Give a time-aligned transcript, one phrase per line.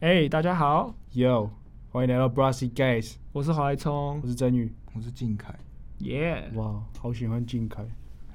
[0.00, 1.50] 哎、大家好，Yo，
[1.90, 4.72] 欢迎来到 Brassy Guys，我是华莱聪我，是真宇。
[4.92, 5.52] 我是靖凯，
[5.98, 7.84] 耶、哇，好喜欢靖凯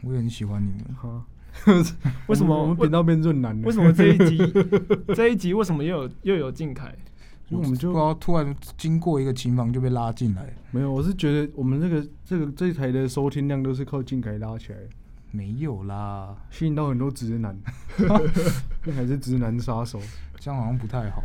[0.02, 0.94] 我也很喜欢你们。
[0.94, 1.26] 哈。
[2.28, 3.66] 为什么我们频道变润男了？
[3.66, 4.38] 为什么这一集
[5.16, 6.94] 这一集为什么又有又有靖凯？
[7.48, 10.92] 因为我们就不知道突然经过一个琴房就被拉进来，没有？
[10.92, 14.90] 我是觉得我们这个这个这一台的收听量都是靠靖凯拉起来的，
[15.32, 17.58] 没有啦，吸引到很多直男，
[18.84, 19.98] 那还是直男杀手。
[20.38, 21.24] 这样好像不太好。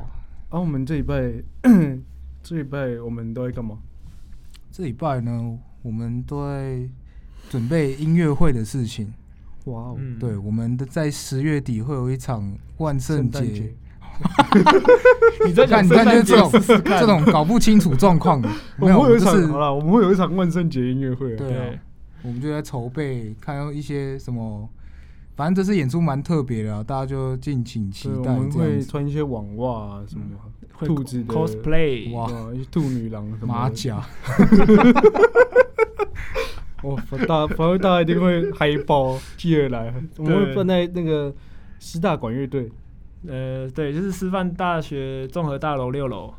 [0.50, 1.32] 啊，我们这一拜
[2.42, 3.76] 这一拜我们都在干嘛？
[4.72, 6.88] 这礼拜呢，我们都在
[7.50, 9.12] 准备音乐会的事情。
[9.64, 13.74] 哇哦，嗯，对，我们的在十月底会有一场万圣节圣诞节，
[15.46, 18.48] 你在讲看你看就是这种这种搞不清楚状况的，
[18.80, 21.36] 没有，我们会有一就是场好了，我们会有一场万圣节音乐会啊。
[21.36, 21.78] 对啊对，
[22.22, 24.66] 我们就在筹备，看一些什么，
[25.38, 28.32] 反正这次演出蛮特别的啊，大家就敬请期对，待。
[28.34, 30.24] 我们会穿一些网袜啊，什么
[30.72, 34.04] 会兔子的 cosplay，哇哇，一些兔女郎什么马甲，
[36.82, 39.94] 哦，大反正大家一定会嗨爆， 继而来。
[40.16, 41.32] 我们会放在那个
[41.78, 42.68] 师大管乐队，
[43.28, 46.34] 呃，对，就是师范大学综合大楼六楼。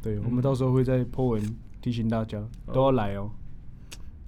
[0.00, 3.30] 对，嗯我们到时候会在 po 文提醒大家都要来哦。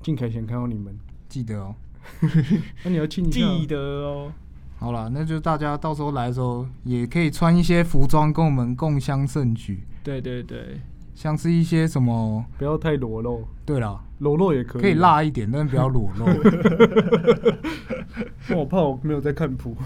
[0.03, 0.95] 靖凯想看到你们，
[1.27, 1.75] 记得哦。
[2.85, 3.07] 那你要。
[3.07, 4.33] 记得哦，
[4.79, 10.81] 好了，那就大家到时候来的时候，也可以穿一些服装跟我们共襄盛举，对对对，
[11.15, 14.95] 像是一些什么，不要太裸露，对啦，裸露也可以，可以。
[14.95, 16.27] 辣一点，但是不要裸露。
[18.57, 19.77] 我怕我没有在看谱。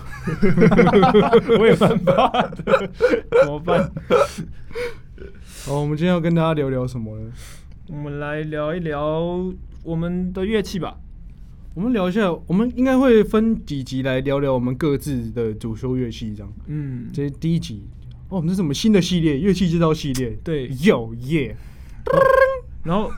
[1.61, 2.31] 我也犯法
[2.65, 2.91] 的，
[3.43, 3.91] 怎么办？
[5.67, 7.31] 好，我们今天要跟大家聊聊什么呢？
[7.89, 9.23] 我们来聊一聊
[9.83, 10.97] 我们的乐器吧。
[11.75, 16.53] 我们聊一下，我们应该会分几集来聊聊我们各自的主修乐器，这样。
[16.67, 17.85] 嗯，这是第一集。
[18.29, 19.39] 哦，我们这是什么新的系列？
[19.39, 20.37] 乐器制造系列。
[20.43, 21.57] 对有耶！
[22.83, 23.11] 然后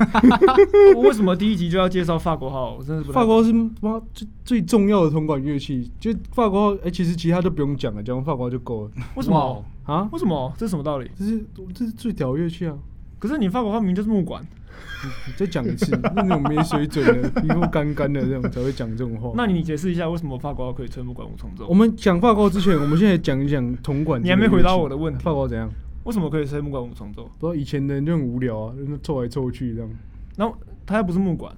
[0.96, 2.76] 我为什么第一集就要介绍法国号？
[2.76, 9.64] 我真的不太法国号是妈最最重要的铜管乐器，就法国号，哎、其实其他都不用讲了，讲法国号就够了为什么？
[9.84, 10.08] 啊。
[10.12, 10.52] 为什么？
[10.58, 11.10] 这是什么道理？
[11.16, 12.76] 这是这是最屌的乐器啊！
[13.20, 14.42] 可是你法国号明明就是木管，
[15.26, 19.30] 你 再讲一次，那种没水准的、皮肤干干的这种才会讲这种话。
[19.36, 21.66] 那你解释一下为什么法国号可以吹木管五重奏？
[21.68, 24.20] 我们讲法国号之前，我们现在讲一讲铜管。
[24.20, 25.70] 你还没回答我的问题法国怎样？
[26.04, 27.30] 为什么可以吹木管五重奏？
[27.38, 29.90] 不知道以前的人就很无聊啊，那凑来凑去这样。
[30.36, 31.54] 然后它又不是木管，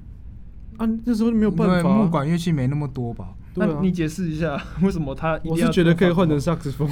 [0.78, 1.96] 啊，那时候没有办法、啊。
[1.98, 3.28] 木管乐器没那么多吧？
[3.54, 6.40] 那你解释一下 为什么他一定要我是觉得可以换成。
[6.40, 6.88] 萨克斯风，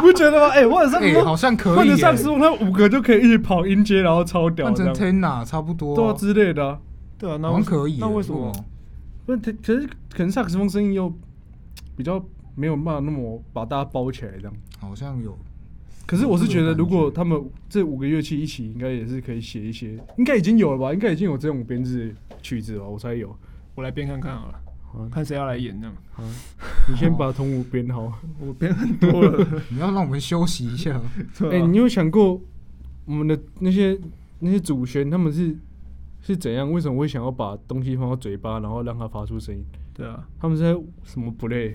[0.00, 0.48] 不觉得吗？
[0.52, 6.78] 哎、换成萨好像可换以、换成萨克斯风， 它 五个就可以一起跑音阶，然后超屌换成，tenor 差不多、对啊之类的、啊。
[7.18, 7.98] 对啊，那我们可以。
[8.00, 8.52] 那为什么？
[9.26, 11.12] 不是，可可是可能萨克斯风声音又
[11.96, 14.52] 比较没有办法那么把大家包起来这样。
[14.80, 15.36] 好像有？
[16.06, 17.38] 可是我是觉得，如果他们
[17.68, 20.92] 这五个乐器一起，应该也是可以写一些，应该已经有了吧？
[20.92, 23.36] 应该已经有这种编制曲子了吧，我猜有。
[23.74, 24.60] 我来编看看好了，啊，
[25.10, 25.94] 看谁要来演这样。
[26.88, 28.12] 你先把同舞编好。
[28.40, 31.00] 我编很多了， 你要让我们休息一下。
[31.18, 32.40] 哎、对啊你有想过
[33.04, 33.98] 我们的那些
[34.40, 35.56] 那些祖先他们是
[36.22, 36.70] 是怎样？
[36.70, 39.64] 为什么会想要把东西放到嘴巴，然后让它发出声音？
[39.94, 41.74] 对啊，他们是在什么 play？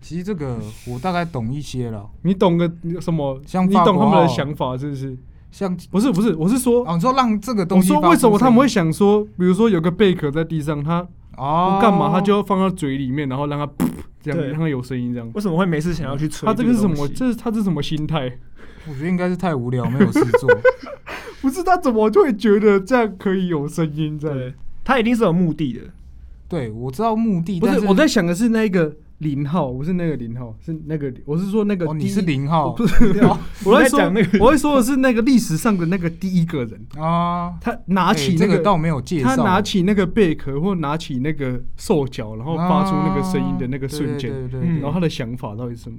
[0.00, 2.70] 其实这个我大概懂一些了，你懂个
[3.00, 3.40] 什么？
[3.44, 5.16] 像你懂他们的号想法是不是？
[5.50, 11.06] 像不是不是，我是说，哦，你说让这个东我说西发出为什么他们会想说，比如说有个贝壳在地上，他
[11.38, 13.88] 哦干嘛，他就要放到嘴里面，然后让它噗
[14.20, 15.30] 这样，对让它有声音这样。
[15.34, 16.46] 为什么会没事想要去吹？
[16.46, 17.06] 他这个是什么？
[17.08, 18.30] 这是他这是什么心态？
[18.88, 20.50] 我觉得应该是太无聊，没有事做。
[21.40, 24.28] 不是他怎么就会觉得这样可以有声音在？
[24.28, 24.54] 对，
[24.84, 25.80] 他一定是有目的的。
[26.48, 32.70] 对，我知道目的，不是我在想的是那个零号，不是那个零号，是那个我是说那个哦，你是零号。
[32.70, 32.94] 不是，
[33.66, 37.54] 我在讲那个我会说的是那个历史上的那个第一个人，啊？
[37.60, 44.32] 他拿起那个倒没有介绍，他拿起那个贝壳或拿起那个兽脚，然后发出那个声音的那个瞬间，
[44.80, 45.98] 然后他的想法到底是什么？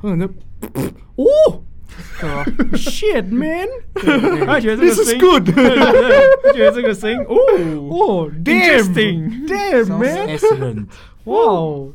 [0.00, 0.34] 他可能在
[1.16, 1.62] 哦！
[2.20, 2.44] 对啊
[2.74, 3.66] ，，shit man，
[4.46, 7.34] 他觉得这个声音 good，对对对，他觉得这个声音哦，
[7.90, 10.84] 哦，damn，damn Sounds man，excellent。
[11.24, 11.90] 哇哦。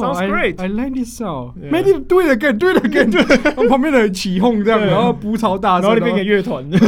[0.00, 0.60] Sounds I- great.
[0.60, 1.20] I like this.
[1.20, 3.10] Maybe do it again, do it again.
[3.44, 6.80] 然 后旁边的人起哄这样，然后补超大声，然后那边给乐团，然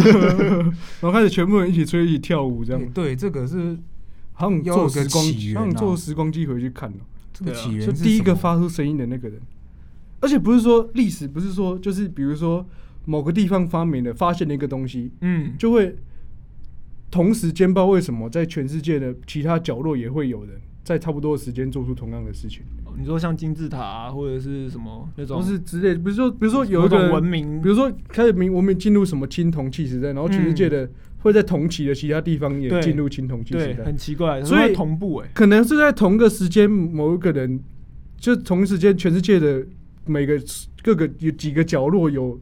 [1.02, 2.82] 后 开始全部人一起吹，一起跳舞这样。
[2.94, 3.76] 对，这个是
[4.32, 6.96] 好像要有个坐时光起，源啊好像坐时光机回去看了，
[7.32, 9.40] 这个对啊起源就是第一个发出声音的那个人。
[10.20, 12.66] 而且不是说历史，不是说就是比如说
[13.06, 15.96] 某个地方发明的发现了一个东西，嗯，就会
[17.10, 22.62] 同时间不知道为什么在全世界的其他角落也会有人在差不多的时间做出同样的事情。
[22.98, 30.88] 你说像金字塔啊，或者是什么那种，不是之类，比如说比如说有一种文明，比如说开始明文明进入什么青铜器时代，然后全世界的
[31.18, 37.60] 会在同期的其他地方也进入青铜器时，代，很奇怪，所以同步哎、可能是在同个时间，某一个人
[38.16, 39.66] 就同一时间，全世界的
[40.06, 40.40] 每个
[40.82, 42.40] 各个有几个角落有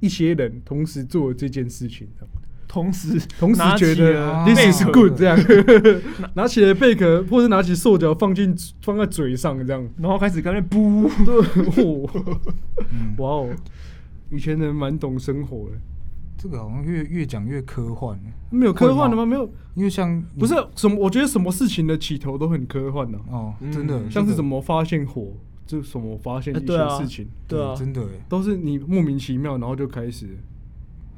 [0.00, 2.08] 一些人同时做这件事情，
[2.68, 5.36] 同时同时觉得了 this is good 这样，
[6.36, 11.34] 拿起了贝壳或者拿起兽脚放进放在嘴上这样，然后开始跟那不，对，
[12.92, 13.48] 嗯，哇哦，
[14.30, 15.78] 以前人蛮懂生活的，
[16.36, 18.18] 这个好像越越讲越科幻，
[18.50, 19.24] 没有科幻的吗？
[19.24, 23.72] 没有，因为像不是什么，我觉得什么事情的起头都很科幻的、哦，嗯。
[23.72, 25.32] 真的么像是什么发现火，
[25.66, 30.36] 就什么发现一些事情，对啊，真的哎，都是你莫名其妙，然后就开始。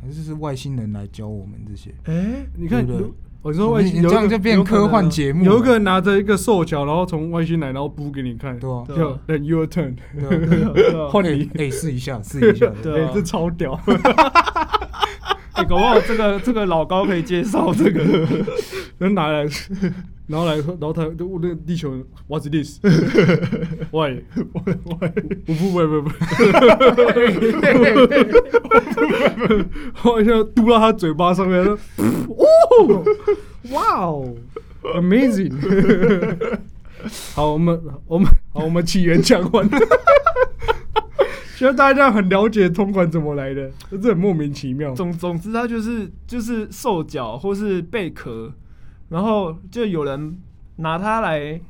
[0.00, 1.90] 还是是外星人来教我们这些。
[2.04, 3.12] 哎、你看对不对，
[3.42, 9.94] 我说外星你这样就变科幻节目了，有一个人拿着一个兽脚，然后从外星来，然后补给你看，对啊，对叫 Then your turn，
[11.10, 13.78] 换你， 哎，试一下，试一下，对这超屌，
[15.60, 18.02] 哎、搞不好这个 这个老高可以介绍这个，
[18.98, 19.46] 然后拿来，
[20.26, 22.80] 然后来，然后他就问那个地球人 What's this？
[23.90, 25.08] 喂喂喂，
[25.44, 26.10] 不不喂喂喂，
[30.02, 33.04] 我一下嘟到他嘴巴上面，说哦，
[33.72, 34.34] 哇哦
[34.94, 35.52] ，amazing。
[37.34, 39.68] 好，我们我们好，我们起源讲完。
[41.60, 44.94] 希望大家很了解通管怎么来的，这很莫名其妙。
[44.94, 48.50] 总总之它就是就是兽脚或是贝壳，
[49.10, 50.38] 然后就有人
[50.76, 51.60] 拿它来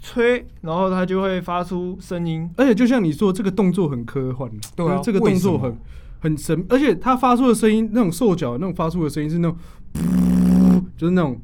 [0.00, 5.76] 吹，然后它就会发出声音，而且就像你说，这个动作很科幻，对啊这个动作很
[6.20, 9.58] 很神，而且它发出的声音，那种兽脚那种发出的声音是那种，
[10.96, 11.36] 就是那种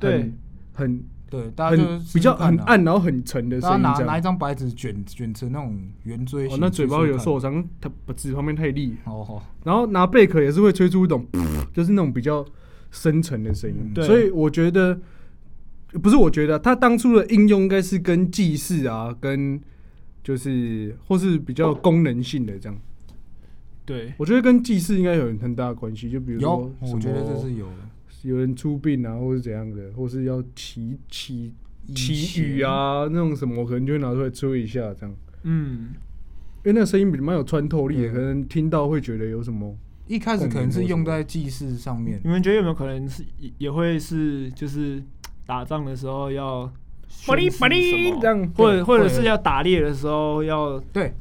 [0.00, 0.10] 对。
[0.12, 0.38] 很
[0.72, 3.80] 很对，大家就很比较很，暗，然后很沉的声音。
[3.80, 7.54] 拿拿一张白纸卷卷成那种圆锥形，，哦那嘴巴有受伤。
[7.54, 11.26] 伤，它纸旁边太利，哦哦，然后拿贝壳也是会吹出一种，
[11.72, 12.44] 就是那种比较
[12.90, 13.76] 深沉的声音。
[13.80, 15.00] 嗯对所以我觉得，
[16.02, 19.58] 不是我觉得，它当初的应用应该是跟祭祀啊，跟
[20.22, 22.78] 就是或是比较功能性的这样。
[23.86, 27.76] 对，我觉得跟祭祀应该有很大的关系，就比如说，我觉得这是有的。
[28.22, 31.52] 有人出殡啊，或是怎样的，或是要祈祈
[31.94, 35.90] 祈雨啊那种什么，我可能就会拿出来吹一下这样，嗯，
[36.64, 38.12] 因为那个声音比蛮有穿透力的，嗯。
[38.12, 39.76] 可能听到会觉得有什么。
[40.08, 42.20] 一开始可能是用在祭祀上面。
[42.24, 45.02] 你，们觉得有没有可能是也也会是就是
[45.46, 46.70] 打仗的时候要
[48.20, 48.52] 这样。
[48.54, 51.14] 或者或者是要打猎的时候要对，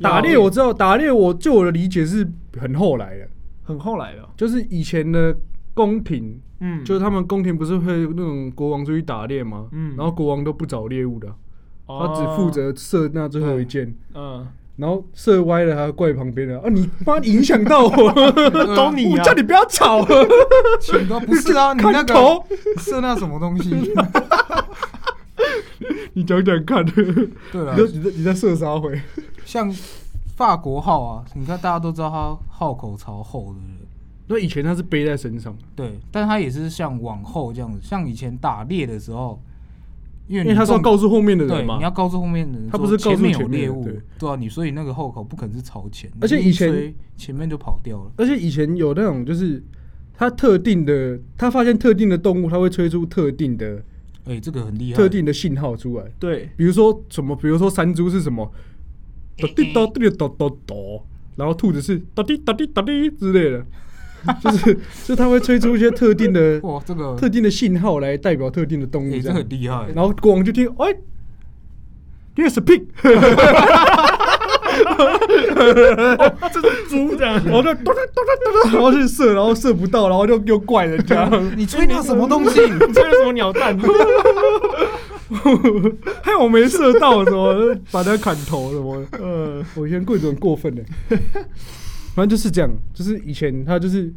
[0.00, 2.26] 打猎我知道，打猎我就我的理解是
[2.58, 3.28] 很后来的，
[3.64, 5.36] 很后来的，就是以前的
[5.86, 9.66] 宫廷，嗯，就是他们宫廷不是会那种国王出去打猎吗？
[9.72, 11.28] 嗯然后国王都不找猎物的，
[11.86, 13.94] 哦他只负责射那最后一箭。
[14.14, 14.46] 嗯，
[14.76, 16.68] 然后射歪了，还要怪旁边的啊！
[16.68, 18.12] 你妈影响到我，
[18.76, 22.44] 都你啊我叫你不要吵，不是啊， 你那头，
[22.76, 23.70] 射那什么东西？
[26.12, 29.00] 你讲讲看，对了，在你在你在射杀回？
[29.44, 29.72] 像
[30.36, 33.79] 法国号啊，你看大家都知道它号口朝后，对不对？
[34.30, 39.42] 那以前他是背在身上，对，但它也是像往后这样子，像以前打猎的时候，
[40.28, 41.76] 因为因为他是要告诉后面的人，嘛。
[41.76, 41.90] 你要。
[41.90, 49.60] 告诉后面的人说，他不是告诉前面有猎物对，对啊，你所以那个后口不可能是朝前，而且以前前面就跑掉了，而且以前有那种就是
[50.14, 53.82] 他特定的，他发现特定的动物，他会吹出特定的
[54.26, 56.04] 哎，这个很厉害，特定的信号出来。
[56.20, 58.50] 对，比如说什么，比如说山猪是什么，
[59.36, 60.74] 哒滴哒滴哒哒哒，
[61.34, 63.66] 然后兔子是哒滴哒滴哒滴之类的，
[64.42, 69.46] 就是就它会吹出一些特定的 哇，这个特定的信号来代表特定的动物哎，这样很。
[69.50, 70.94] 厉害，然后国王就听，哎
[72.36, 72.86] ，Here's a pig，
[76.52, 82.60] 这是猪这样，然后就咚咚咚咚咚，然后去射，然后射不到，然后就又怪人家，你吹那什么东西？
[82.60, 83.76] 你吹了什么鸟蛋？
[86.22, 89.04] 害我没射到，什么把他砍头什么。
[89.18, 90.82] 呃，我以前贵族很过分的，
[92.20, 94.12] 反正就是这样，就是以前他就是。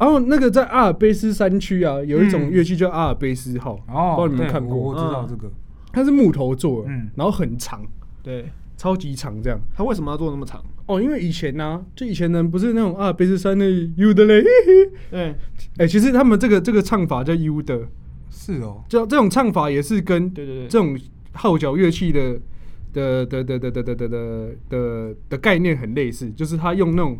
[0.00, 2.50] 然后那个在阿尔卑斯山区啊，有一种嗯。
[2.50, 5.28] 乐器叫阿尔卑斯号，哦，不知道你们看过我我知道嗯。
[5.28, 5.52] 这个，
[5.92, 7.10] 它是木头做的，嗯。
[7.14, 7.86] 然后很长，
[8.22, 8.46] 对，
[8.78, 9.60] 超级长这样。
[9.74, 10.64] 他为什么要做那么长？
[10.86, 15.36] 哦，因为以前呢、就以前人不是那种阿尔卑斯山的 U 的嘞，嘿嘿对，
[15.76, 17.86] 哎、其实他们这个这个唱法叫 U 的，
[18.30, 20.98] 是哦，这这种唱法也是跟对对对，这种
[21.32, 22.40] 号角乐器的
[22.92, 27.18] 的的的的的的的的的的概念很类似，就是他用那种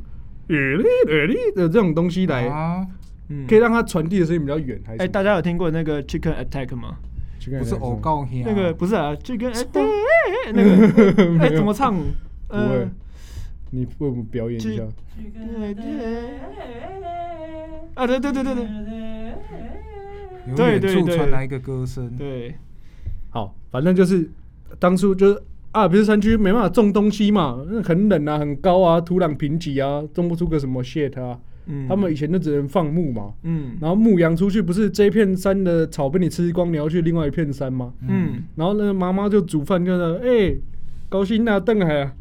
[0.48, 2.86] 耳力耳力的这种东西来，啊，
[3.28, 6.96] 嗯可以让它传递的声音比较远，还是哎、大家有听过那个 Chicken Attack 吗？
[7.58, 9.82] 不是偶告兄那个不是啊，就跟哎对
[10.52, 11.94] 那个 哎怎么唱？
[12.48, 12.86] 不会，
[13.70, 14.82] 你为我们表演一下。
[17.94, 18.64] 啊对对对对对，
[20.48, 21.16] 由对远处对对。
[21.16, 22.54] 传来一个歌声，对，
[23.30, 24.30] 好，反正就是
[24.78, 31.38] 当初就是阿尔卑斯山区没办法种东西嘛，那很冷啊，很高啊，土壤贫瘠啊，种不出个什么 shit 啊。
[31.66, 33.76] 嗯，他们以前就只能放牧嘛，嗯。
[33.80, 37.92] 然后牧羊出去，不是这一片山的草被你吃光，你要去另外一片山吗？
[38.08, 40.54] 嗯，然后那个妈妈就煮饭，就说：“哎、
[41.08, 42.12] 高兴啊，邓海啊，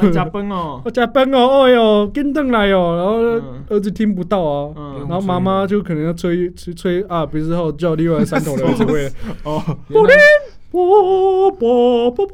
[0.00, 0.80] 那加班哦。
[0.84, 5.06] 我，加班哦，哎 呦，跟邓来哦。”然后嗯儿子听不到啊，嗯。
[5.08, 9.10] 然后妈妈就可能要吹吹吹啊，不是后叫另外山头的儿子回来，
[9.42, 9.60] 哦，
[10.70, 12.26] 啵啵啵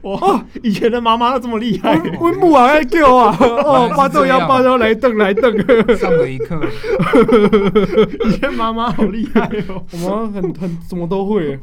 [0.00, 5.52] 啵，哇，以前的妈妈都这么厉害，温木啊爱叫啊， 哦，八豆腰八豆来瞪来瞪，
[5.96, 6.58] 上了一课，
[8.26, 11.58] 以前妈妈好厉害哦，我妈很很什么都会，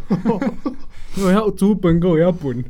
[1.23, 2.63] 我要煮本狗也要本，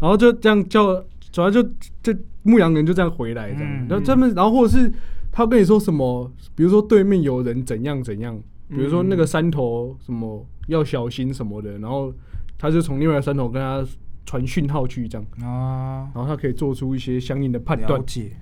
[0.00, 1.02] 然后就这样叫，
[1.32, 1.62] 主要就
[2.02, 4.92] 这牧羊人就这样回来这样，嗯然后他们然后或者是
[5.32, 8.36] 他跟你说什么，比如说对面有人怎样怎样，
[8.68, 12.12] 比如说那个山头什么要小心什么的，然后
[12.58, 13.86] 他就从另外一个山头跟他
[14.24, 18.00] 传讯号去这样，啊，然后他可以做出一些相应的判断。
[18.00, 18.04] 了。
[18.06, 18.32] 解，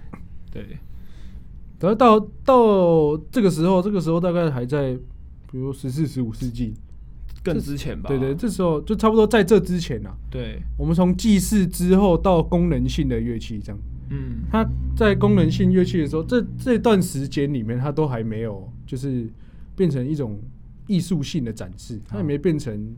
[0.50, 0.78] 对，
[1.80, 4.94] 然后到到这个时候，这个时候大概还在，
[5.50, 6.72] 比如十四、十五世纪，
[7.42, 13.78] 更之前吧，对对，这时候就差不多在这之前啊，对，我们从祭祀之后到功能性的乐器，这样，
[14.08, 14.44] 嗯。
[14.50, 14.66] 它
[14.96, 19.28] 在功能性乐器的时候，这这段时间里面，它都还没有就是
[19.76, 20.40] 变成一种
[20.86, 22.96] 艺术性的展示，它也没变成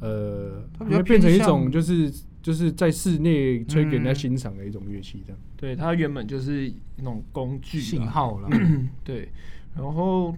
[0.00, 2.12] 呃，它没变成一种就是
[2.42, 4.14] 就是在室内吹给人家嗯。
[4.14, 5.40] 欣赏的一种乐器，这样。
[5.56, 8.48] 对，它原本就是那种工具啊信，号了，
[9.02, 9.28] 对，
[9.76, 10.34] 然后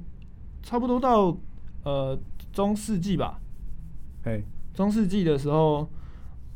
[0.62, 1.37] 差不多到
[1.85, 2.19] 呃
[2.53, 3.41] 中世纪吧，
[4.25, 5.89] 哎，中世纪的时候，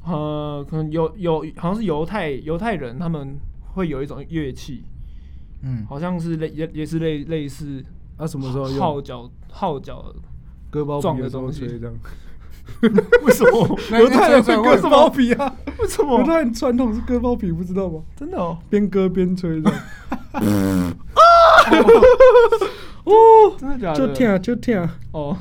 [0.05, 3.37] 呃，可能有有好像是犹太犹太人他们
[3.75, 4.85] 会有一种乐器，
[5.63, 7.85] 嗯，好像是类也也是类类似
[8.17, 10.05] 啊，什么时候用号角号角，
[10.71, 11.95] 割包撞皮的时候的东西吹这样？
[13.25, 13.79] 为什么？
[13.99, 16.19] 犹太人会割包皮啊，为什么？
[16.19, 18.03] 犹太人传统是割包皮，不知道吗？
[18.17, 19.71] 真的哦，边割边吹的。
[20.33, 20.41] 啊。
[23.05, 23.13] 哦，
[23.59, 23.95] 真的假的？
[23.95, 25.37] 就听就听，哦，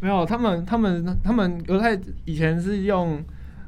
[0.00, 3.24] 没有，他们他们他们犹太以前是用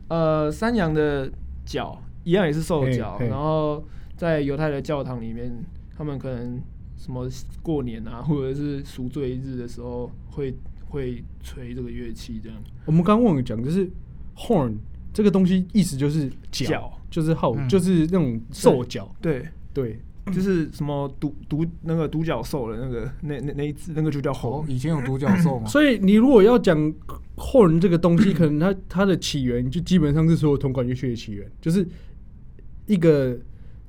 [0.09, 1.31] 呃山羊的
[1.65, 3.83] 角，一样也是兽角，然后
[4.17, 5.65] 在犹太的教堂里面，
[5.97, 6.61] 他们可能
[6.97, 7.29] 什么
[7.63, 10.55] 过年啊， 或者是赎罪日的时候会
[10.89, 12.59] 会吹这个乐器，这样。
[12.87, 13.89] 我们刚刚忘了讲，就是
[14.37, 14.75] horn
[15.13, 17.69] 这个东西意思就是角角，就是号，嗯。
[17.69, 19.15] 就是那种兽角。
[19.21, 20.01] 对，对，
[20.33, 25.67] 就是什么独独那个独角兽的那个那那那一只，那个就叫哦猴，，以前有独角兽吗？
[25.71, 26.77] 所以你如果要讲
[27.37, 31.87] horn 这个东西， 可能它它的起源就基本上是所有铜管乐器的起源，就是
[32.87, 33.39] 一个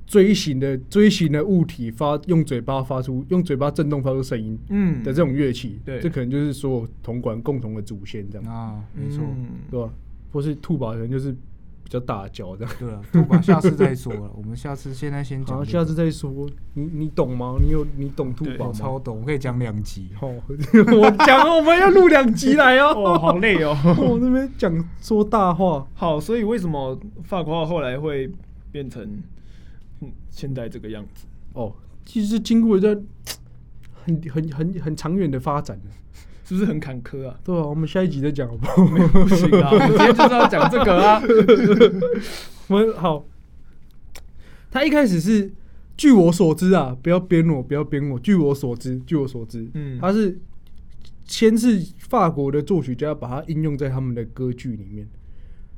[0.06, 9.90] 锥形的锥形的物体发用嘴巴发出用嘴巴震动发出声音嗯的这种乐器，对这可能就是所有铜管共同的祖先这样，啊，没错，嗯对吧？
[10.32, 12.72] 或是兔宝可能就是比较大脚这样。
[12.78, 16.46] 对啊，兔宝下次再说了， 我们下次现在先讲下次再说。
[16.74, 17.56] 你你懂吗？
[17.60, 18.72] 你有你懂兔宝吗？
[18.72, 22.92] 超懂，我可以讲两集， 好，我讲我们要录两集来哦。
[22.94, 23.76] 哦，好累哦。
[23.98, 28.30] 我那边讲说大话，好，所以为什么法国号后来会
[28.70, 29.22] 变成
[30.00, 31.26] 嗯现在这个样子？
[31.54, 31.74] 哦，
[32.04, 33.02] 其实经过一段
[34.04, 35.80] 很很很很长远的发展，
[36.44, 37.38] 是不是很坎坷啊？
[37.42, 38.86] 对啊，我们下一集再讲好不好？
[39.08, 41.20] 不行啊， 我们今天就是要讲这个啊。
[42.68, 43.26] 我们好，
[44.70, 45.52] 他一开始是
[45.96, 48.18] 据我所知啊，不要编我，不要编我。
[48.18, 50.38] 据我所知，据我所知，嗯他是
[51.24, 55.08] 先是法国的作曲家把它应用在他们的歌剧里面，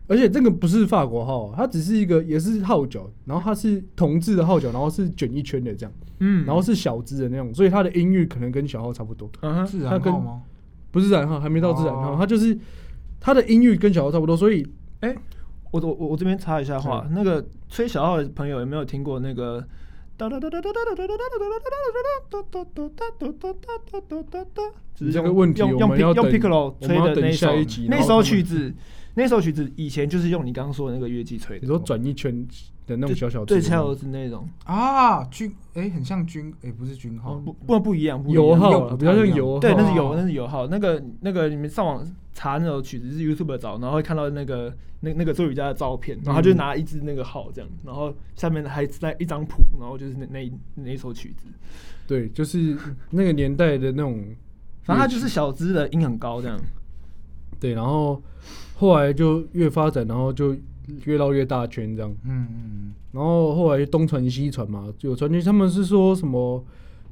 [0.09, 6.45] 而且这个不是法国号、啊，它只是一个也是号角，然后它是铜制的号角，然后是卷一圈的这样，嗯。
[6.45, 9.67] 然后是小只的那种，所以它的音域可能跟小号差不多，嗯哼。
[9.67, 10.43] 自然号吗？
[10.91, 12.17] 不是然号，还没到自然号，哦。
[12.19, 12.59] 它就是
[13.21, 14.67] 它的音域跟小号差不多，所以
[15.01, 15.15] 哎、
[15.71, 19.65] 我我我这边插一下话，那个吹小号的朋友有没有听过那个？
[24.95, 28.75] 只是这个用问题我用用 pic- 用们要等 piccolo 我们要等吹的那首下一集那首然后他们曲子，
[29.19, 31.63] 那首曲子以前就是用你刚刚说的那个乐器吹的。
[31.63, 32.47] 你说转一圈
[32.87, 40.69] 的那种小小对，支吗才有是那种，啊，军哎，很像军，哎，不是军号，不不不一样，不一样油号啊，用不比较像油号，对，那是哦油，那是油号。
[40.69, 51.49] 那个那个，你们上网查那首曲子是 YouTube 找，然后会看到那个那那个作曲家的照片，然后他就拿一支那个号这样，然后下面还在一张谱，然后就是那那那一首曲子，
[52.07, 52.79] 对，就是
[53.11, 54.25] 那个年代的那种，
[54.85, 56.57] 反正它就是小支的音很高这样。
[57.61, 58.23] 对，然后
[58.79, 60.57] 后来就越发展，然后就
[61.05, 62.15] 越绕越大圈这样。
[62.25, 66.65] 嗯嗯然后后来东传西传嘛，就有传言他们是说什么，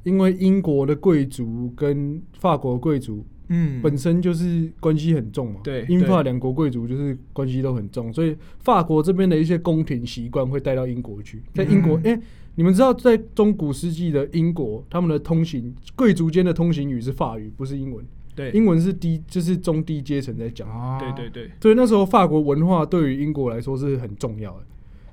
[0.03, 3.81] 因为英国的贵族跟法国贵族嗯。
[3.81, 11.41] 本身就是关系很重嘛，对对英法两国贵族就是关系都很重，所以法国这边的一些宫廷习惯会带到英国去。
[11.53, 12.21] 在英国，嗯哎、
[12.55, 18.05] 你们知道在中古世纪的英国，他们的通行贵族间的通行语是法语，不是英文，
[18.37, 18.51] 对。
[18.51, 20.69] 英文是低，就是中低阶层在讲。
[20.99, 24.65] 对对对，所以那时候法国文化对于英国来说是很重要的，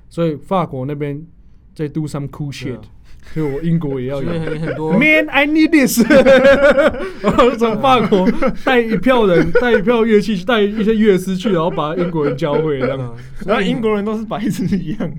[0.07, 1.25] 所以法国那边
[1.73, 2.81] 在 do some cool shit，啊
[3.33, 4.29] 所以我英国也要有。
[4.29, 6.01] 很很多 Man, I need this。
[7.21, 8.29] 然后从法国
[8.63, 12.97] 带一票人，带一票乐器，带一些乐师去，然后把英国人教会，这样。
[12.99, 13.13] 嗯
[13.45, 15.11] 然后英国人都是白痴一样，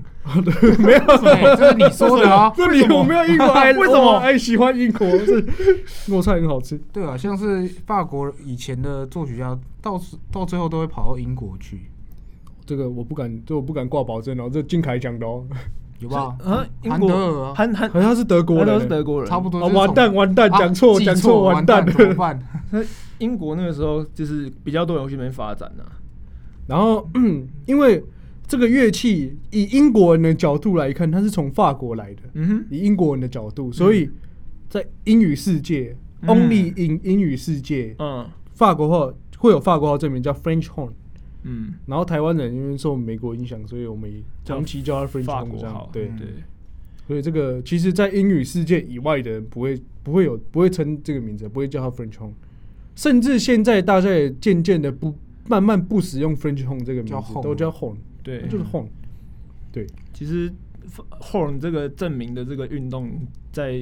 [0.79, 2.51] 没有，对，这是你说的啊。
[2.57, 5.07] 这里我没有英国爱， 为什么我爱喜欢英国？
[5.19, 5.45] 是
[6.09, 6.77] 糯菜很好吃。
[6.91, 11.83] 对啊，像是法国以前的作曲家，到到最后都会跑到英国去，
[12.65, 15.45] 这个我不敢，这我不敢挂保证哦，这金凯讲的哦。
[15.99, 16.35] 有吧？
[16.43, 17.53] 啊，英韩国德尔啊。
[17.55, 17.89] 韩韩。
[17.89, 22.39] 好像是德国人，韩德尔是德国人，差不多完蛋，完蛋，啊讲错，记讲错，完蛋怎么办？
[23.19, 25.81] 英国那个时候就是比较多人去那边发展啊。
[25.81, 25.85] 呢、
[26.67, 28.03] 然后，嗯， 因为
[28.47, 34.09] 这个乐器以英国人的角度来看，它是从法国来的，嗯哼，以英国人的角度，所以
[34.69, 36.29] 在英语世界、嗯。
[36.29, 38.25] o n l y in 英语世界，嗯。
[38.53, 40.89] 法国话会有法国话证明叫 French horn。
[41.49, 46.33] 嗯，然后台湾人因为受美国影响，所以我们也长期叫他 French 法 horn 国好，这样对，对，
[47.07, 52.31] 所以这个其实，在英语世界以外的人不会不会有不会称这个名字，不会叫他 French horn，
[52.95, 55.15] 甚至现在大家也渐渐的不
[55.47, 58.45] 慢慢不使用 French home 这个名字都叫 horn，对。
[58.47, 58.85] 就是 horn。
[59.71, 60.51] 对，其实
[61.21, 63.11] horn 这个证明的这个运动，
[63.51, 63.73] 在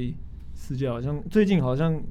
[0.56, 2.02] 世界好像最近好像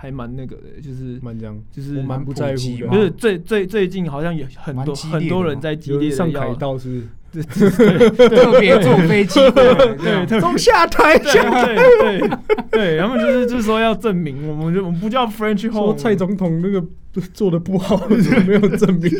[0.00, 7.42] 还蛮那个的，就是蛮这样，就是我蛮不在乎不是最最最近好像有很多很多人在激烈的要凯道是 对
[8.28, 9.38] 特别坐飞机。
[9.52, 11.76] 对特从下台对下对
[12.18, 12.30] 对
[12.70, 16.82] 对，他们就是就是说要证明，我们就我们不叫 French 说 horn，蔡总统那个
[17.34, 18.00] 做的不好，
[18.46, 19.10] 没有证明，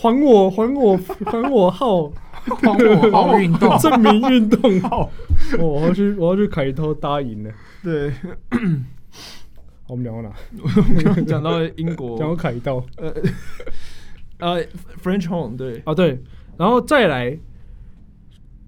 [0.00, 0.96] 还我还我
[1.26, 2.08] 还我号，
[2.44, 4.80] 还我好运动，证明运动。
[4.82, 5.10] 号，
[5.58, 7.50] 哦我要去我要去凯道搭赢了。
[7.82, 8.12] 对，
[9.88, 11.22] 我们聊到哪？
[11.26, 13.14] 讲到英国 讲到凯道呃
[14.38, 14.64] 呃
[15.02, 16.20] French horn 对，啊，对，
[16.56, 17.36] 然后再来，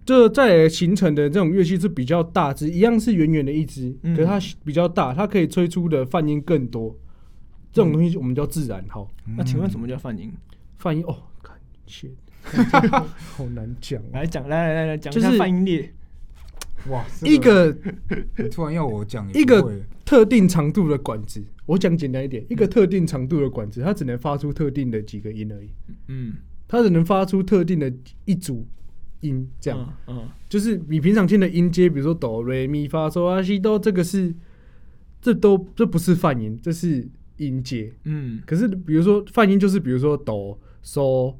[0.04, 6.96] 这再来形成的这种乐器是比较大只，一样是圆圆的一只，嗯可是它比较大，它可以吹出的泛音更多。
[7.72, 9.08] 这种东西我们叫自然号。
[9.36, 10.32] 那请问什么叫泛音？
[10.78, 11.54] 泛音哦，感
[11.86, 12.08] 谢，
[13.36, 14.06] 好难讲哦。
[14.12, 15.92] 来讲，来来来来讲一下就是泛音列。
[16.88, 17.76] 哇，这一个
[18.38, 19.62] 你突然要我讲一个
[20.10, 25.68] 特定长度的管子，我讲简单一点，一个特定长度的管子，它只能发出特定的几个音而已，
[26.08, 26.34] 嗯，
[26.66, 27.92] 它只能发出特定的
[28.24, 28.66] 一组
[29.20, 29.96] 音，这样。
[30.08, 30.28] 嗯，嗯。
[30.48, 34.34] 就是你平常听的音阶，比如说哆、瑞、咪、发、嗦、拉、西、哆，这个是，
[35.22, 37.92] 这都这不是泛音，这是音阶。
[38.02, 38.42] 嗯。
[38.44, 41.32] 可是比如说泛音，就是比如说哆、嗦、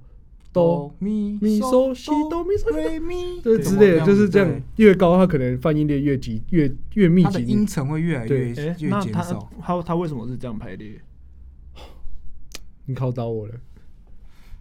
[0.52, 4.62] 哆、咪咪、嗦、西、哆、咪、嗦、瑞咪对之类的，就是这样。
[4.76, 7.46] 越高，它可能泛音列越集越越密它的集。
[7.46, 9.48] 音程会越来越哎，越那他减少。
[9.60, 11.00] 他他为什么是这样排列？
[12.86, 13.54] 你考倒我了，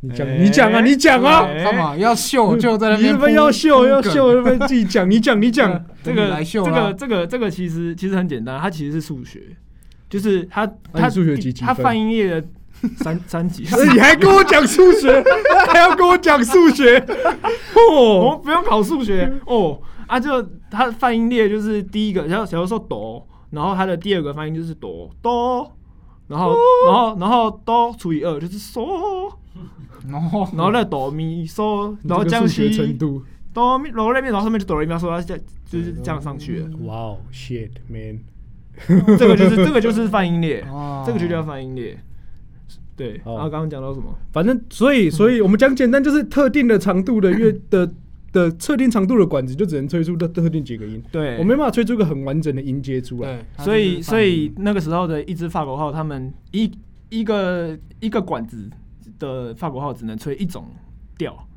[0.02, 5.84] 你讲，哎你讲啊，你讲啊，哎干嘛要秀就在那边要秀要秀，那边自己讲， 你讲，你讲。
[6.04, 9.42] 这个这来秀啦个这个这个其实其实很简单，它其实是数学，
[10.08, 12.48] 就是它那它数学几几分它泛音列的
[12.98, 13.66] 三三级。
[13.76, 15.24] 呃 你还跟我讲数学，
[15.68, 17.00] 还要跟我讲数学，
[17.76, 19.80] 哦，我们不用考数学哦。
[20.08, 25.72] 啊，就它泛音列就是第一个，然后假如说哆，然后它的第二个发音就是哆哆，
[26.28, 26.56] 然后
[26.88, 29.32] 然后然后哆除以二就是嗦，
[30.10, 33.22] 然后然后再哆咪嗦，然后这个降数学程西度，
[33.54, 35.38] 哆咪，然后那边然后上面就哆来咪发嗦，它就
[35.70, 36.70] 就是这样上去了。
[36.88, 38.20] 哇哦，shit man，
[39.16, 41.04] 这个就是这个就是泛音列，哦。
[41.06, 41.96] 这个就叫泛音列。
[43.00, 44.14] 对，好然后刚刚讲到什么？
[44.34, 47.90] 反正所以所以我们讲简单，就是特定的长度的乐 的
[48.34, 53.42] 的特定长度的管子，就只能吹出特特定几个音，对，我没办法吹出个很完整的音阶出来。
[53.58, 56.70] 对，所以所以那个时候的一支法国号，他们一
[57.10, 58.70] 一个一个管子
[59.18, 60.66] 的法国号只能吹一种
[61.18, 61.48] 调。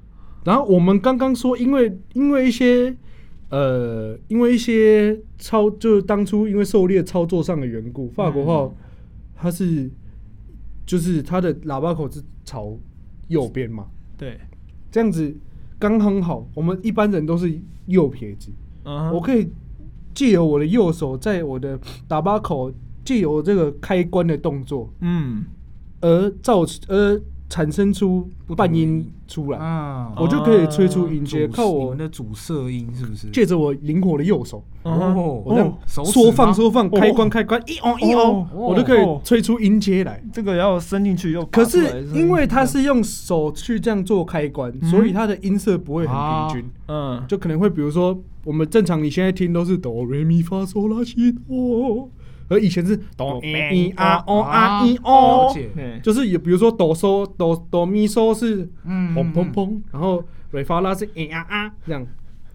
[0.44, 2.96] 然后我们刚刚说，因为因为一些
[3.50, 8.74] 呃，因为一些操，就是当初因为狩猎操作上的缘故，法国号
[9.36, 9.90] 它是
[10.92, 12.78] 就是它的喇叭口是朝
[13.28, 13.86] 右边嘛，
[14.18, 14.38] 对，
[14.90, 15.34] 这样子
[15.78, 16.46] 刚刚好。
[16.54, 18.50] 我们一般人都是右撇子，
[18.84, 19.50] 我可以
[20.12, 22.70] 借由我的右手，在我的喇叭口
[23.02, 25.46] 借由这个开关的动作，嗯。
[26.02, 33.28] 而造而产生出半音出来，啊，我就可以吹出音阶，主靠我的主色音是不是？
[33.28, 35.42] 借着我灵活的右手，哦。
[35.44, 36.52] 我这样缩放吗？
[36.54, 40.18] 缩放，哦开关开关，一哦一哦，哦我就可以吹出音阶来。
[40.32, 44.88] 这个要伸进去又可是因为它是用手去这样做开关，嗯。
[44.88, 47.22] 所以它的音色不会很平均，嗯。
[47.28, 52.08] 就可能会比如说我们正常你现在听都是哆瑞咪发嗦拉西哆，
[52.52, 55.54] 而以前是哆咪咪啊哦啊一了哦，
[56.02, 59.14] 就是有比如说哆嗦哆哆咪嗦是嗯。
[59.14, 62.06] 砰砰砰，然后瑞发拉是哎啊啊这样，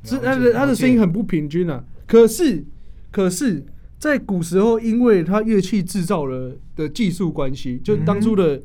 [0.04, 0.28] 是了解。
[0.28, 1.84] 它的它的声音很不平均啊。
[2.06, 2.66] 可是
[3.12, 3.66] 可是，
[3.98, 8.62] 在古时候，因为它乐器制造了的技术关系，就当初的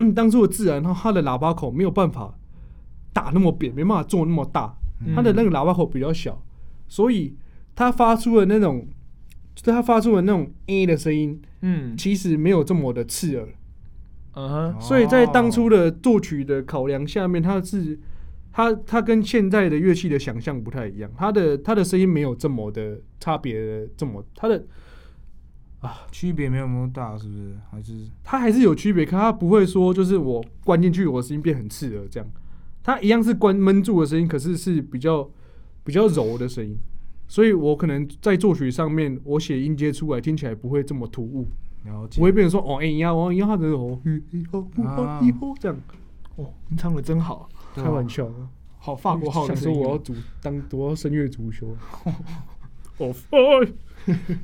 [0.00, 2.34] 嗯当初的自然，然后它的喇叭口没有办法
[3.12, 4.74] 打那么扁，没办法做那么大，
[5.06, 5.14] 嗯。
[5.14, 6.42] 它的那个喇叭口比较小，
[6.88, 7.34] 所以
[7.74, 8.86] 它发出的那种，
[9.54, 11.96] 就是它发出的那种 A 的声音，嗯。
[11.96, 13.48] 其实没有这么的刺耳。
[14.34, 14.80] 嗯哼。
[14.80, 17.98] 所以在当初的作曲的考量下面，它是
[18.52, 24.64] 它它跟现在的乐器的想象不太一样，它的它的声音没有这么的差别的这么它的
[25.80, 27.56] 啊区别没有那么大，是不是？
[27.70, 27.92] 还是？
[28.22, 32.30] 它还是有区别，可它不会说就是我关进去我的声音变很刺耳这样，
[32.82, 35.30] 它一样是关闷住的声音，可是是比较
[35.84, 36.78] 比较柔的声音，
[37.32, 41.46] 所以我可能在作曲上面我写音阶出来听起来不会这么突兀，
[41.86, 42.18] 了解。
[42.18, 45.76] 不会变成说哦哎呀哦呀的哦这样，
[46.36, 48.30] 哦，你唱的真好，开玩笑。
[48.78, 51.74] 好法国号的声音想说我要主当我要声乐主修，
[52.98, 53.10] 哦，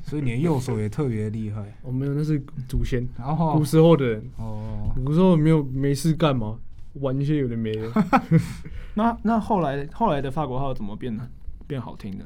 [0.01, 1.77] 所以你的右手也特别厉害。
[1.83, 6.57] 我没有，那是祖先，然后古时候的人，哦，古时候没有没事干嘛，
[6.93, 7.91] 玩一些有的没的。
[8.95, 11.29] 那那后来后来的法国号怎么变呢？
[11.67, 12.25] 变好听的？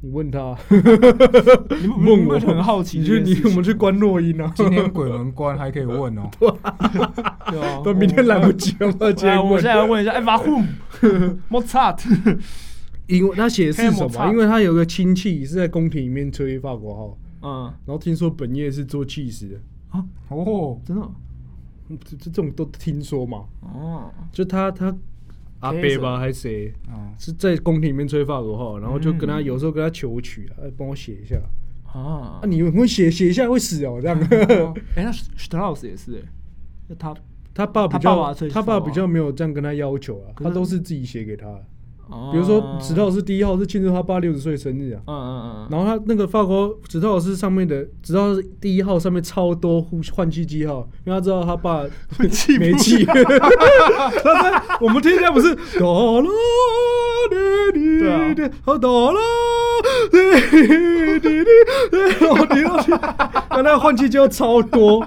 [0.00, 2.38] 你问他，你 问我。
[2.38, 6.30] 很好奇你去这件事情，你我们去关诺音啊，今天鬼门关还可以问哦。
[6.38, 8.86] 对啊，对，明天来不及了，
[9.42, 10.62] 我现在要问一下，哎，瓦呼
[11.48, 12.10] 莫扎特，
[13.06, 14.30] 因为他写的是什么？
[14.30, 21.08] 因为他有个亲戚是在宫廷里面吹法国号，嗯，然后听说本业是做气势的，哦，真的？
[22.04, 23.44] 这这种都听说嘛。
[23.62, 24.94] 哦，就他他
[25.60, 26.72] 阿伯吧还是谁？
[26.88, 31.36] 哦，是在宫廷里面吹法国号，然后就跟他嗯有时候跟他求曲啊，哎帮我写一下。
[31.92, 32.40] 啊。
[32.42, 33.48] 啊，，你很会写，写一下？
[33.48, 34.18] 会死哦，这样。
[34.96, 36.22] 哎，那 Strauss 也是
[36.98, 37.14] 他
[37.54, 41.64] 他爸比较他爸比较没有这样跟他要求啊，他都是自己写给他的。
[42.08, 51.84] 哦比如说史特老师第一号是庆祝他爸六十岁生日啊，嗯嗯嗯，然后他那个法国史特老师上面的，史特老师第一号上面超多呼换气机号，因为他知道他爸
[52.30, 53.04] 气不没气。
[53.04, 53.20] 他
[54.42, 56.28] 在我们听起来不是哆啦
[57.30, 59.20] 滴对啊滴滴，好哆啦
[60.10, 61.50] 滴滴滴，
[62.30, 62.98] 我听到听，
[63.50, 65.04] 那那换气机号超多。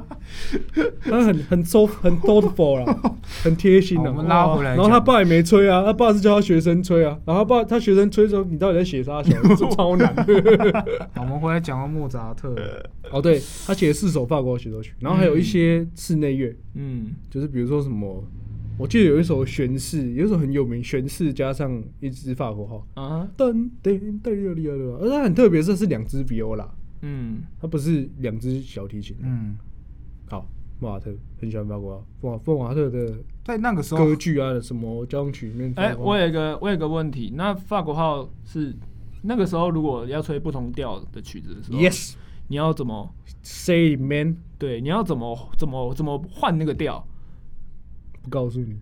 [1.02, 3.02] 他很很周很 thoughtful 啦，
[3.44, 4.12] 很贴心的。
[4.12, 7.18] 我们拉回来然后他爸也没吹啊，他爸是叫他学生吹啊。
[7.26, 9.22] 然后他爸他学生吹的时候，你到底在写啥？
[9.24, 10.14] 小这 超难。
[11.14, 12.56] 好我们回来讲到莫扎特，
[13.12, 18.24] 哦，对，他写了四首法国协奏曲，然后还有一些室内乐，嗯就是比如说什么，
[18.78, 26.70] 我记得有一首弦式，有一首很有名，弦式加上一支法国号，啊噔噔噔噔噔噔，而它很特别，这是两支比欧啦，
[27.02, 29.16] 嗯它不是两支小提琴。
[29.22, 29.69] 嗯，好，
[30.80, 33.14] 莫瓦特很喜欢法国啊，凤凤瓦特的
[33.44, 38.74] 在那个时候歌剧啊，什么交响曲里面，哎，我有一个我有一个问题，那法国号是
[39.24, 42.14] 那个时候如果要吹不同调的曲子的时候 yes
[42.48, 43.14] 你要怎么
[43.44, 44.80] say man 对？
[44.82, 47.06] 你要怎么怎么怎么换那个调？
[48.22, 48.76] 不告诉你，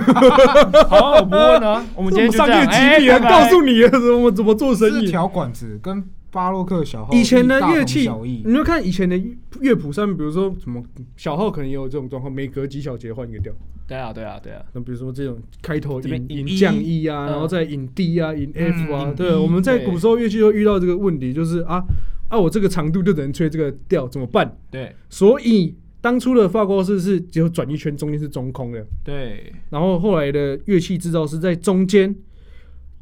[0.88, 1.84] 好，我不问了。
[1.94, 5.06] 我们今天就上这样业绩力啊，哎拜拜告诉你怎么怎么做生意。
[5.06, 8.08] 四条管子跟巴洛克小号以前的乐器，
[8.44, 9.20] 你就看以前的
[9.60, 10.82] 乐谱上面，比如说什么
[11.16, 13.52] 小号可能也有这种状况，每隔几小节换一个调。
[13.86, 14.62] 对啊，对啊，对啊。
[14.72, 21.82] 那比如说这种开头引引引 E，降 E 啊，嗯然后再引 D 啊，引 F 啊，对，E，我们在古时候乐器都遇到这个问题，就是啊
[22.28, 24.56] 啊，我这个长度就只能吹这个调，怎么办？
[24.70, 32.14] 对所以当初的法国式是只有转一圈，中间是中空的，对，然后后来的乐器制造是在中间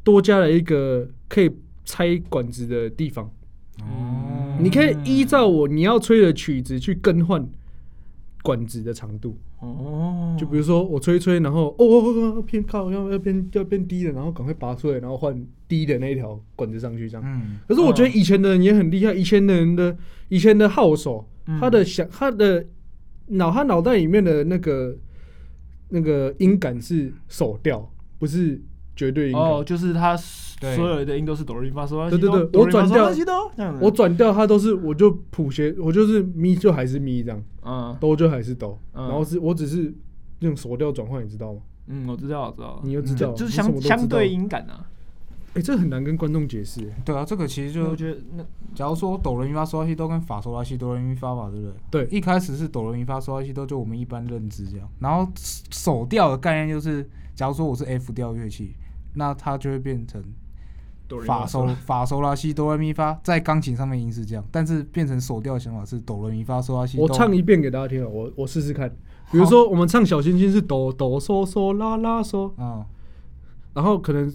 [0.03, 1.51] 多加了一个可以
[1.89, 3.25] 拆管子的地方。
[3.81, 7.49] 哦，你可以依照我你要吹的曲子去更换
[8.43, 9.39] 管子的长度。
[9.61, 15.35] 哦，就比如说我吹一吹，然后哦哦哦哦偏靠要要变要变低了，然后赶快拔出来，然后换
[15.67, 17.25] 低的那一条管子上去这样。
[17.27, 19.97] 嗯，可是我觉得以前的人也很厉害，以前的人的
[20.29, 22.67] 以前的号手，嗯他的想他的
[23.29, 24.97] 脑他脑袋里面的那个
[25.89, 28.61] 那个音感是手调，不是
[28.95, 29.43] 绝对音感。
[29.43, 30.23] 哦，就是他对
[30.61, 33.79] 所有的音都是哆来咪发嗦拉对对对西哆哆来咪我转调。
[33.81, 39.95] 我转调它都是我就谱写，我就是咪就还是咪这样，嗯哆就还是哆，嗯然后是我只是
[40.41, 41.61] 用手调转换，你知道吗？
[41.87, 44.29] 嗯，我知道，我知道，你又知道，就就是相相对。
[44.29, 44.85] 音感啊。
[45.55, 46.83] 哎，这很难跟观众解释。
[46.83, 48.45] 哎对啊，这个其实就觉得那
[48.75, 52.05] 假如说哆来咪发嗦拉西哆跟法嗦拉西哆来咪发嘛，对不对？
[52.05, 54.87] 对一开始是哆来咪发嗦拉西哆，就我们一般认知这样。
[55.01, 55.27] 然后
[55.71, 58.75] 手调的概念就是，假如说我是 F 调乐器，
[59.15, 60.23] 那它就会变成
[61.27, 67.07] 法发嗦嗦法嗦拉西哆来咪发，在钢琴上面音是这样，但是变成手调的想法是哆来咪发嗦拉西哆。
[67.07, 68.89] 我唱一遍给大家听啊，我我试试看。
[69.31, 72.85] 比如说我们唱小星星是哆哆嗦嗦啦啦嗦，啊，
[73.75, 74.31] 然后可能，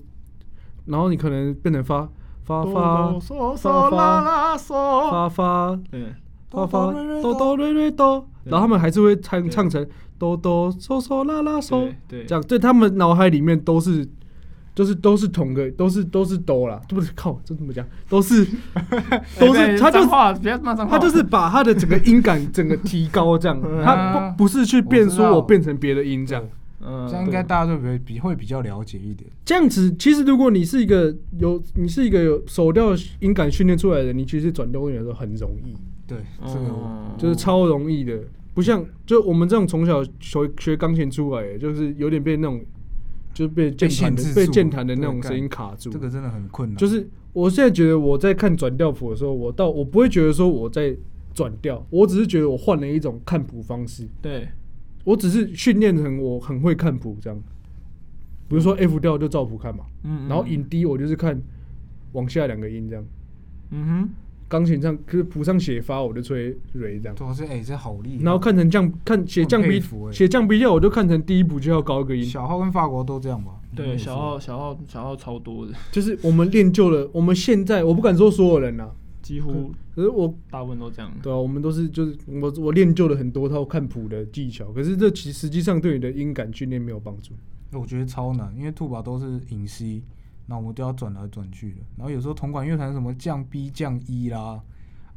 [0.85, 2.09] 然后你可能变成发
[2.43, 5.11] 发发哆嗦嗦啦啦嗦。
[5.11, 6.13] 发发对，
[6.49, 14.09] 发发哆哆瑞瑞哆，然后他们还是会唱唱成哆哆嗦嗦啦啦嗦对，对这样，在他们脑海里面都是。
[14.75, 17.85] 就是都是同个，都是都是哆啦，对不是靠，这怎么讲？
[18.09, 18.45] 都是
[19.39, 26.43] 都是，他就脏话不要骂脏话，他就是把他的整个音感整个提高，这样， 他不不是去变说我变成别的音这样。
[26.85, 29.29] 嗯，这样应该大家都比比会比较了解一点。
[29.45, 35.73] 这样子，其实如果你是一个有你是一个有手调音感训练出来的人，你其实转调音的时候很容易，
[36.05, 38.19] 对，这个嗯就是超容易的，
[38.53, 42.59] 不像就我们这种从小学学钢琴出来的，就是有点被那种
[43.33, 45.89] 就是被键盘的被键盘的那种对声音卡住。
[45.89, 46.77] 这个真的很困难。
[46.77, 50.95] 就是我现在觉得我在看转调谱的时候，我到我不会觉得说我在
[51.33, 54.07] 转调，我只是觉得我换了一种看谱方式。
[54.21, 54.47] 对，
[55.03, 57.41] 我只是训练成我很会看谱这样。
[58.47, 61.41] 比如说 F 调就照谱看嘛，嗯，然后引低我就是看
[62.11, 63.03] 往下两个音这样。
[63.71, 64.09] 嗯哼，
[64.53, 68.23] 钢琴上可是谱上写发我就吹蕊这样，主要是哎，这好厉害。
[68.23, 73.53] 然后看成降看写降 B 写降 B 调我就看成第一步就要高一个音，小号跟法国都这样吧？
[73.75, 77.09] 对，嗯小号小号小号超多的，就是我们练就了。
[77.11, 78.91] 我们现在我不敢说所有人呐、
[79.23, 81.11] 几乎可是我大部分都这样。
[81.23, 87.31] 对啊，我们都是就是我我练就了很多套看谱的技巧，可是这其实际上对你的音感训练没有帮助。
[87.71, 90.03] 我觉得超难，因为兔宝都是隐 C，
[90.45, 91.77] 那我们都要转来转去的。
[91.97, 94.61] 然后有时候同管乐团什么降 B 降 E 啦，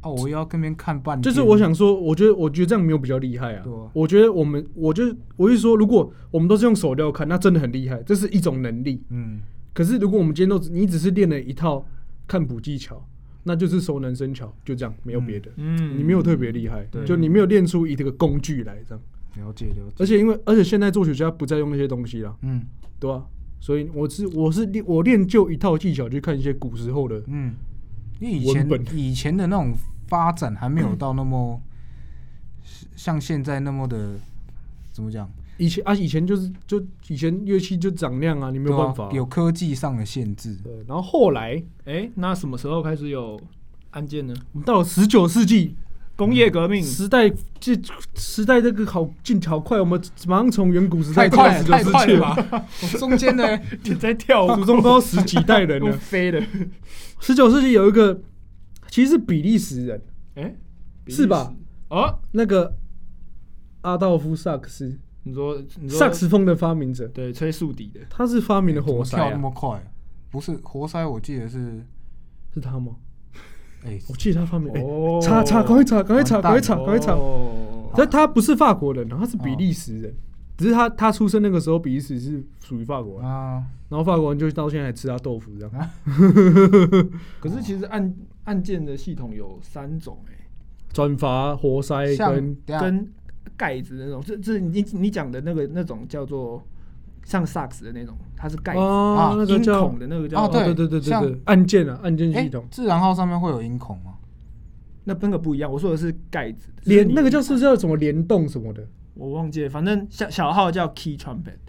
[0.01, 1.21] 啊，我又要跟别人看半天。
[1.23, 3.63] 就是我想说，我觉得我觉得这样没有比较厉害啊。
[3.63, 9.03] 对啊我觉得我们，我就我是说，如果我们都是用手调看，那真的很厉害，这是一种能力。
[9.09, 9.39] 嗯，
[9.73, 11.85] 可是如果我们今天都只你只是练了一套
[12.27, 13.05] 看谱技巧，
[13.43, 15.49] 那就是熟能生巧，就这样，没有别的。
[15.57, 19.03] 嗯你没有特别厉害，对就你没有练出一个工具来这样。
[19.37, 19.95] 了解了解。
[19.99, 22.65] 而且因为而且现在作曲家不再用那些东西了，嗯
[22.99, 23.23] 对吧、
[23.59, 27.53] 所以我是我是练我练就一套技巧去看一些古时候的，嗯，
[28.19, 29.73] 因为以前本以前的那种
[30.07, 31.61] 发展还没有到那么
[32.95, 34.19] 像现在那么的
[34.91, 35.29] 怎么讲？
[35.57, 40.55] 以前啊以前就是就以前乐器就长那样啊，你没有办法啊、有科技上的限制。
[40.63, 43.41] 对，然后后来哎，那什么时候开始有
[43.89, 44.35] 按键呢？
[44.53, 45.75] 我们到了十九世纪
[46.17, 47.79] 工业革命，时代，这
[48.15, 52.65] 时代这个好进好快，我们马上从远古时代太快了，到太19世纪快了吧！
[52.97, 54.55] 中间呢你在跳舞。
[54.55, 55.91] 祖宗不知道十几代人了。
[55.95, 56.43] 飞的，
[57.19, 58.19] 十九世纪有一个，
[58.89, 60.01] 其实是比利时人，
[60.33, 60.55] 哎，
[61.07, 61.53] 是吧？
[61.89, 62.75] 哦，那个
[63.81, 69.79] 阿道夫萨克斯，你说萨克斯风的发明者，对吹竖笛的，他是发明了活塞那啊，么快？
[70.31, 71.85] 不是活塞，我记得是
[72.53, 72.95] 是他吗？
[73.87, 77.13] 哎，我记得他发明，哎，哦查查，赶快查，赶快查，赶快查，赶快查。
[77.13, 77.91] 哦。
[77.95, 80.13] 但他不是法国人啊，他是比利时人，
[80.57, 85.89] 只是他他出生那个时候，比利时是属于法国人，啊，然后法国人就到现在还吃他豆腐这样。
[87.39, 90.33] 可是其实按按键的系统有三种，哎，
[90.93, 93.07] 转阀、活塞跟跟
[93.55, 96.61] 盖子的那种，这这你你讲的那个那种叫做
[97.27, 104.13] 像萨克斯的那种，它是盖子，哦啊，音那个叫孔的那个叫哦对对对对对对，按键啊，按键哎系统，，自然号上面会有音孔吗？
[105.03, 111.59] 那那个不一样，我说的是盖子，就是你联那个叫是叫什么联动什么的，我忘记了，反正小小号叫 key trumpet，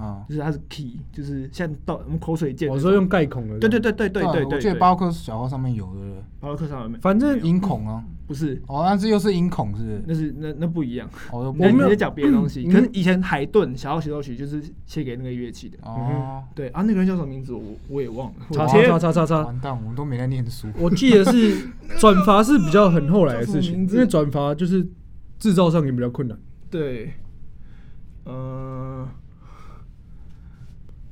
[0.00, 4.78] 啊，就是它是 key，就是像到我们口水键，我说用盖孔的，对对，对对对对对，我记得对。
[4.80, 6.22] 巴洛克小号上面有的。
[6.40, 6.98] 巴洛克上面。
[7.00, 10.02] 反正音孔啊，不是，哦，但是又是音孔是不是？
[10.06, 12.64] 那是那那不一样，我没有你在讲别的东西。
[12.66, 12.72] 嗯。
[12.72, 20.66] 可是以前海顿小号协奏曲就是写给那个乐器的，哦，对啊，那个人叫什么名字我我也忘了，叉我贴叉叉叉叉叉，完蛋，我们都没在念书。
[20.78, 21.68] 我记得是
[22.00, 24.88] 转阀是比较很后来的事情，因为转阀就是
[25.38, 26.38] 制造上也比较困难，
[26.70, 27.12] 对，
[28.24, 29.06] 嗯、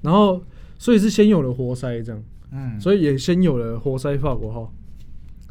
[0.02, 0.42] 然后
[0.78, 4.72] 所以是先有了活塞这样，嗯，所以也先有了活塞法国号，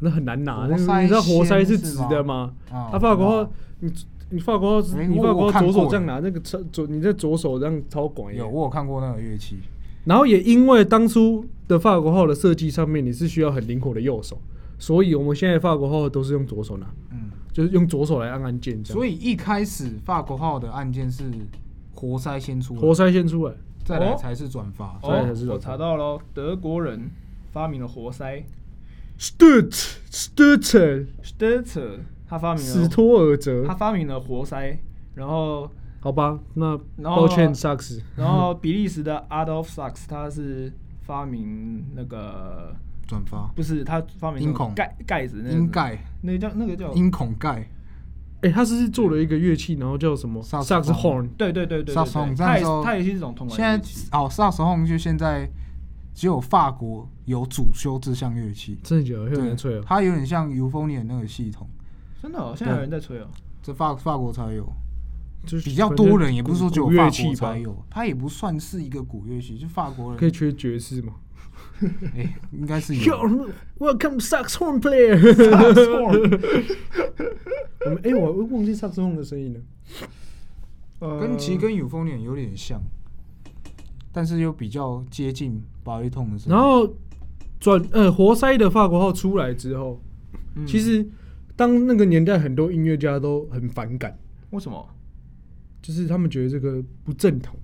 [0.00, 0.66] 那很难拿。
[0.66, 2.52] 你知道活塞是直的吗？
[2.70, 3.92] 啊他法国号你
[4.30, 9.56] 你法国号，哎你法国号左手这样拿，那个左左你在左手这样超广有我有看过那个乐器，
[10.04, 14.40] 然后也因为当初的法国号的设计上面，你是需要很灵活的右手，
[14.78, 18.82] 所以我们现在法国号都是用左手拿，嗯，就是用左手来按按键。
[18.84, 21.24] 所以一开始法国号的按键是
[21.94, 23.56] 活塞先出来，活塞先出来，哦
[23.88, 24.98] 再来才是转发。
[25.02, 25.64] 再来才是哦，我转发。
[25.64, 27.10] 查到喽，德国人
[27.52, 28.44] 发明了活塞。
[29.18, 34.78] Sturt Sturt，Sturzer，他发明史了，托尔泽他，发明了活塞，
[35.14, 35.68] 然后
[36.00, 40.72] 好吧，那然后抱歉萨克斯，然后比利时的 Adolf Sachs 他是
[41.02, 42.72] 发明那个
[43.08, 43.50] 转发。
[43.56, 44.72] 不是他发明音孔。
[44.74, 45.56] 盖盖子那个。
[45.56, 45.98] 音盖。
[46.22, 47.68] 那个叫那个叫音孔盖，
[48.40, 53.76] 哎，他是做了一个乐器，然后叫什么萨克斯萨克斯 horn，对对对对对萨克斯对，它也那时候它也是一种通现在。
[54.12, 55.50] 哦，萨克斯轰就现在
[56.14, 59.30] 只有法国有主修这项乐器，真的假的？
[59.30, 59.82] 有人吹哦。
[59.84, 61.68] 它有点像 Euphonium 那个系统，
[62.22, 63.26] 真的、哦，现在有人在吹哦。
[63.60, 64.64] 这法法国才有，
[65.44, 71.14] 就是比较多人，也不是说只有法国古乐器才，有，它也不算是一个古乐器，就法国人可以吹爵士吗
[72.16, 73.14] 哎，应该是有。
[73.14, 75.18] ？Yo, welcome sax horn player。
[77.88, 79.60] 我们哎，我忘记萨克斯 horn 的声音了。
[81.00, 82.80] 呃跟其实跟 Euphonium 有点像，
[84.12, 86.42] 但是又比较接近巴的声音。
[86.48, 86.92] 然后
[87.60, 90.00] 转呃活塞的法国号出来之后，
[90.56, 91.06] 嗯其实
[91.54, 94.18] 当那个年代很多音乐家都很反感，
[94.50, 94.88] 为什么？
[95.80, 97.56] 就是他们觉得这个不正统。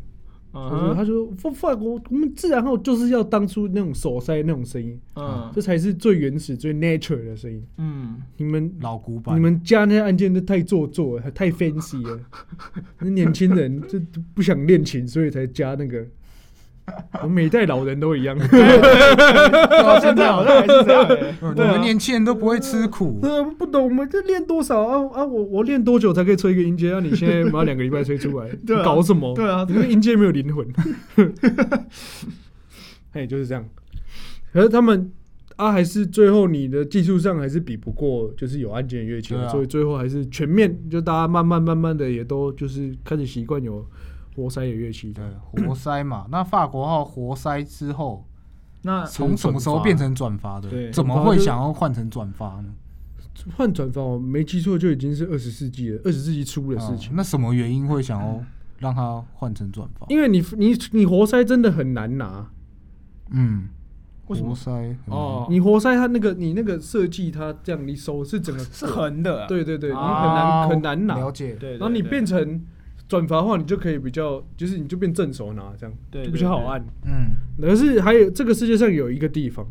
[0.55, 7.63] 嗯他说：“他说法法国，我们自然号就是要当初那种手塞那种声音，嗯这才是最原始、最 nature 的声音。
[7.79, 12.21] 嗯，你们老古板，你们加那些按键都太做作了，太 fancy 了。
[13.01, 16.07] 那年轻人就就不想练琴，所以才加那个。
[17.23, 18.37] 我每代老人都一样。
[19.71, 21.35] 到 现在好像还是这样欸。
[21.41, 23.19] 我们年轻人都不会吃苦。
[23.23, 25.25] 呃，不懂，我们这练多少啊啊！
[25.25, 26.93] 我我练多久才可以吹一个音阶？
[26.93, 29.35] 啊，你现在把两个礼拜吹出来，对啊你搞什么？
[29.35, 30.67] 对啊你那个音阶没有灵魂。
[33.13, 33.65] 哎，就是这样。
[34.53, 35.11] 可是他们
[35.57, 43.87] 啊，还是最后你的技术上还是比不过，就是有按键的乐器，所以最后还是全面，就大家慢慢慢慢的也都就是开始习惯有
[44.35, 45.23] 活塞的乐器的。
[45.55, 48.27] 对，活塞嘛， 那法国号活塞之后，
[48.83, 50.69] 那从什么时候变成转发的？
[50.69, 52.67] 对怎么会想要换成转发呢？
[53.57, 57.11] 换转发，我没记错就已经是二十世纪了，二十世纪初的事情。
[57.11, 58.41] 哦那什么原因会想要
[58.79, 60.07] 让它换成转发？
[60.09, 62.49] 因为你你你活塞真的很难拿，
[63.31, 63.69] 嗯，
[64.29, 69.49] 为什么活塞哦你活塞它那个你那个设计它这样，你手是整个是横的啊？
[69.49, 71.19] 对对对，你很啊难很难拿。
[71.19, 72.65] 了解，对，对然后你变成
[73.15, 76.85] 转发的话，你就可以比较，就是你就变正手拿这样，对就比较好按。
[77.05, 79.65] 嗯，可是还有这个世界上有一个地方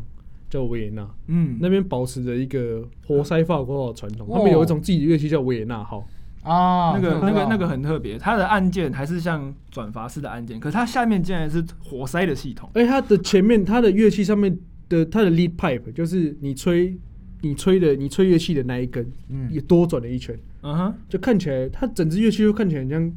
[0.48, 1.58] 叫维也纳，嗯。
[1.60, 4.38] 那边保持着一个活塞法国号的传统，哦。
[4.38, 6.06] 他们有一种自己的乐器叫维也纳号。
[6.42, 12.68] 啊，那个那个那个很特别，它的按键还是像转阀式的按键，可是它下面竟然是活塞的系统。
[12.74, 16.98] 而它的前面，它的乐器上面的它的 lead pipe 就是你吹
[17.40, 19.50] 你吹的你吹乐器的那一根，嗯。
[19.50, 23.12] 也多转了一圈，嗯哼，就看起来它整支乐器就看起来很像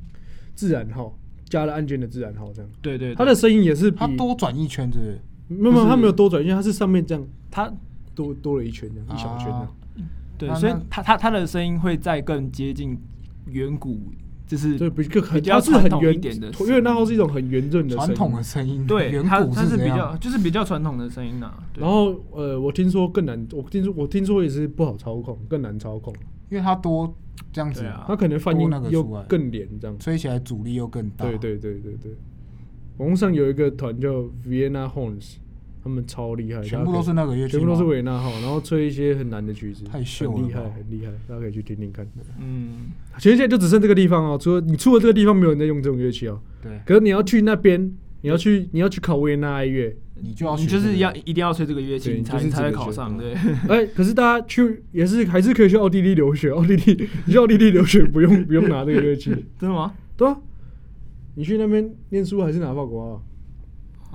[0.57, 1.15] 自然号
[1.47, 2.71] 加了按键的自然号这样。
[2.81, 5.21] 对对，对它的声音也是它多转一圈，是不是？
[5.47, 7.71] 没有没有，它没有多转，因为它是上面这样它
[8.15, 9.71] 多多了一圈这样，一小圈这样啊。
[10.37, 12.97] 对，所以它它它的声音会再更接近
[13.45, 13.99] 远古，
[14.47, 21.53] 就是对，比较很比较它是很传统一点的因为那号是一种很圆润的传统的声音，对远古它它是比较就是比较传统的声音呐。
[21.71, 26.13] 对然后呃，我听说更难，我听说我听说也是不好操控，更难操控。
[26.49, 27.13] 因为它多
[27.51, 29.97] 这样子它可能泛音那个又出来更连这样。
[29.99, 31.25] 吹起来阻力又更大。
[31.25, 32.11] 对对对对对，
[32.97, 35.35] 网络上有一个团叫 Vienna Horns，
[35.83, 42.07] 他们超厉害，全部都是那个乐器吗，全部都是维也纳号，然后吹一些很难的曲子，太秀很厉害了很厉害，大家可以去听听看。
[42.39, 46.39] 嗯，其实现在就只剩这个地方哦，除了你出了这个地方，没有人在用这种乐器哦。
[46.61, 53.17] 对，可是你要去那边，你要去你要去考维也纳爱乐，你就要你就是要一定要吹这个乐器，对你才就是你才会考上。
[53.17, 53.33] 对，
[53.69, 59.29] 哎，可是大家去也是还是可以去奥地利留学，奥地利你去奥地利留学不用不用拿这个乐器，
[59.59, 59.93] 真的吗？
[60.15, 60.35] 对啊，
[61.35, 63.21] 你去那边念书还是拿法国号啊？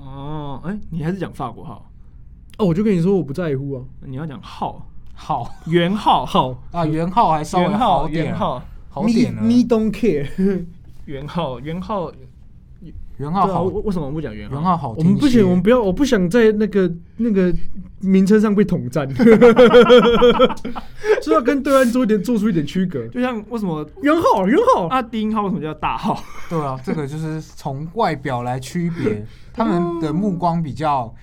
[0.05, 1.89] 哦，哎，你还是讲法国号，
[2.57, 6.61] 哦，我就跟你说我不在乎啊，你要讲号，好元号， 号。
[6.71, 9.41] 啊，元号还稍微元号，好点啊，元号，好点了。
[9.41, 10.65] me me don't care，
[11.05, 12.11] 元号，元号，
[13.17, 17.53] 元号好，为为什么我们不讲元元浩好我们不行，我们不要，我不想在那个那个
[17.99, 19.07] 名称上被统战，
[21.21, 23.07] 就要跟对岸做一点做出一点区隔。
[23.07, 23.87] 就像为什么？
[24.01, 26.21] 元号，元浩，啊低音号为什么叫大号？
[26.49, 31.13] 对啊，这个就是从外表来区别， 他们的目光比较，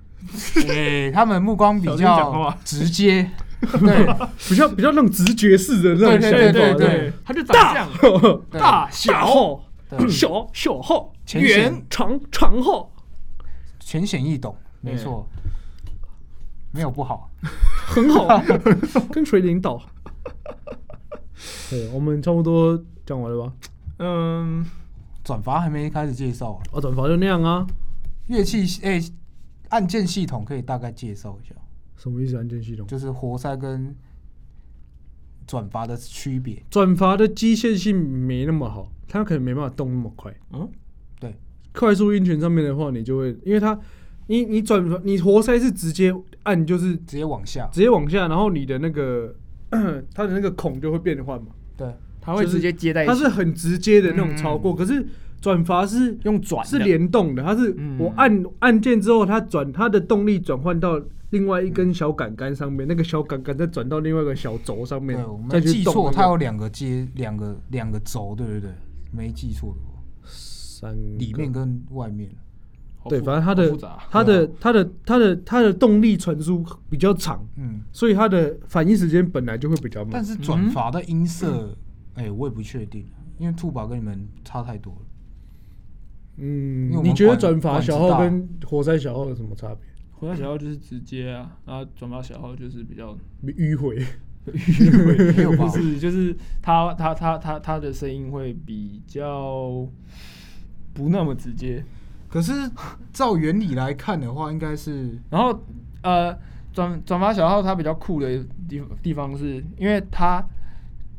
[0.68, 3.30] 哎、他们目光比较直接，
[3.80, 4.06] 对。
[4.48, 6.88] 比较比较那种直觉式的那种对想法，对对对。
[6.88, 7.88] 对，他就长这样，
[8.50, 9.58] 对大小
[9.98, 12.90] 小小小号、浅显圆长长号，
[13.80, 15.26] 浅显易懂，没错，
[16.72, 17.30] 没有不好。
[17.86, 18.26] 很好，
[19.12, 19.80] 跟谁领导？
[21.68, 23.52] 对，我们差不多讲完了吧？
[23.98, 24.64] 嗯，
[25.24, 27.66] 转发还没开始介绍啊，啊，转发就那样啊。
[28.28, 29.02] 乐器诶、
[29.70, 31.54] 按键系统可以大概介绍一下，
[31.96, 32.36] 什么意思？
[32.36, 32.86] 按键系统？
[32.86, 33.94] 就是活塞跟
[35.46, 36.62] 转阀的区别。
[36.70, 40.34] 转阀的机械性没那么好，它可能没办法动那么快。
[40.52, 40.68] 嗯，
[41.20, 41.34] 对，
[41.72, 43.78] 快速音群上面的话，你就会，因为它，
[44.26, 46.14] 你你转发，你活塞是直接
[46.44, 49.34] 按，就是直接往下，直接往下，然后你的那个
[50.14, 55.06] 它的那个孔就会变换嘛，对，就是他会直接接在一起，它是很直接的那种超过，可是
[55.40, 57.98] 转阀是用转是联动的，它是嗯。
[57.98, 61.00] 我按按键之后，它转它的动力转换到
[61.32, 68.70] 另外一根小杆杆上面，那个小杆杆再转到另外一个小轴上面对，我，记错，它有两个接两个两个轴，对对对，
[69.10, 72.30] 没记错的话，三个里面跟外面。
[73.08, 80.10] 对，复反正它的复杂它的它的它的它的动力传输比较长，嗯，所以它的反应时间本来就会比较慢。
[80.12, 81.76] 但是转阀的音色，
[82.14, 83.04] 哎、我也不确定，
[83.38, 85.00] 因为兔宝跟你们差太多了。
[86.36, 89.91] 因为我，们嗯你觉得管转发管子大小号跟活塞小号有什么差别？
[90.22, 93.96] 回到小号就是直接啊，然后转发小号就是比较迂回，
[95.34, 95.66] 没有吧？
[95.66, 99.84] 不是，就是他他他他他的声音会比较
[100.94, 101.84] 不那么直接，
[102.28, 102.52] 可是
[103.12, 105.60] 照原理来看的话，应该是 然后
[106.04, 106.32] 呃
[106.72, 110.46] 转转发小号它比较酷的地地方是因为它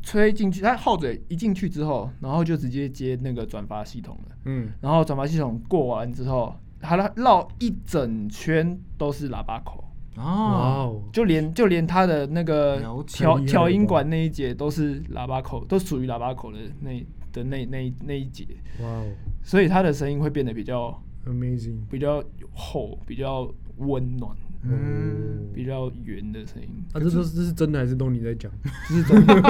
[0.02, 9.82] 吹进去，它号嘴一进去之后，然后就直接接那个转发系统了，嗯，然后转发系统过完之后，它绕一整圈都是喇叭口。
[10.16, 18.46] 哦，就连就连它的那个调调音管那一节都是喇叭口，都属于喇叭口的那的那那那一节，
[18.80, 19.04] 哇哦。
[19.42, 22.22] 所以它的声音会变得比较，amazing，比较
[22.54, 24.30] 厚，比较温暖，
[24.66, 26.68] 嗯，比较圆的声音。
[26.92, 28.50] 啊，这都是这是真的还是东尼在讲？
[28.88, 29.42] 这是真的，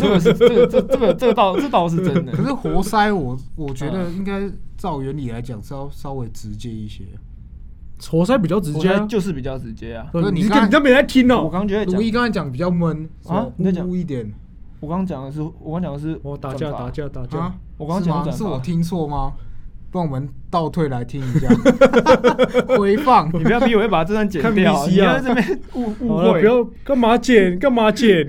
[0.00, 2.32] 这个是这个这这个这个倒这倒是真的。
[2.32, 7.04] 可是活塞我我觉得应该照原理来讲是要稍微直接一些。
[8.10, 10.08] 活塞比较直接就是比较直接啊。
[10.12, 11.50] 对可是你刚你你刚没在听哦我哦。
[11.52, 14.32] 刚觉得讲如，一刚才讲比较闷啊你在讲污一点
[14.80, 18.04] 我刚讲的是，我刚讲的是我打架打架打架啊，，我刚刚？
[18.04, 19.32] 讲的是我听错吗？
[19.92, 21.48] 不然我们倒退来听一下
[22.78, 23.28] 回放。
[23.28, 26.40] 你不要逼我会把这段剪看掉你啊要在这边误误好了，会。
[26.40, 28.26] 不要干嘛剪干嘛剪，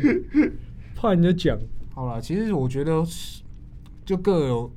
[0.93, 1.57] 怕人家讲。
[1.93, 3.41] 好了，其实我觉得是
[4.03, 4.70] 就各有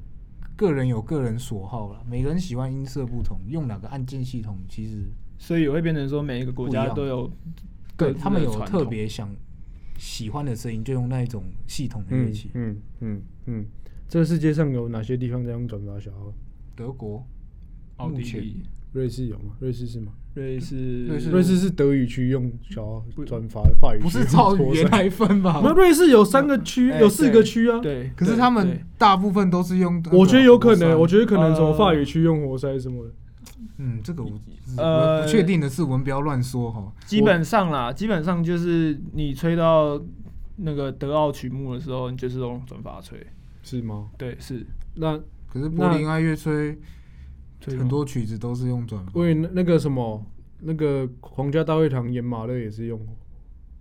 [0.55, 5.03] 个人有个人所好了，每个人喜欢音色不同，用哪个按键系统其实
[5.39, 7.29] 所以也会变成说，每一个国家都有
[7.97, 9.29] 对他们有特别想
[9.99, 12.53] 喜欢的声音，就用那一种系统的乐器。
[12.55, 13.67] 嗯嗯嗯，
[14.09, 16.33] 这个世界上有哪些地方在用转发小号？
[16.77, 17.27] 德国、
[17.97, 18.63] 奥地利、
[18.93, 19.55] 瑞士有吗？
[19.59, 20.13] 瑞士是吗？
[20.35, 25.63] 瑞士、瑞士瑞士是德语区用小号不转发，法语区不是照用语言来分吧？
[25.65, 27.81] 那瑞士有三个区，哎有四个区啊。
[27.81, 30.03] 对，可是他们大部分都是用。
[30.13, 33.11] 我觉得有可能，我得，觉得可能什么呃法语区用活塞什么的。
[33.79, 34.31] 嗯，这个我
[34.77, 36.93] 呃确定的是，我们不要乱说哈。
[37.07, 39.99] 基本上啦，基本上就是你吹到
[40.57, 43.19] 那个德奥曲目的时候，你就是用转发吹。
[43.63, 44.11] 是吗？
[44.19, 44.67] 对，是
[44.97, 45.19] 那
[45.57, 46.79] 可是柏林爱乐吹
[47.61, 50.23] 吹很多曲子都是用转为那那个什么，
[50.61, 53.01] 那个皇家大会堂演马勒也是用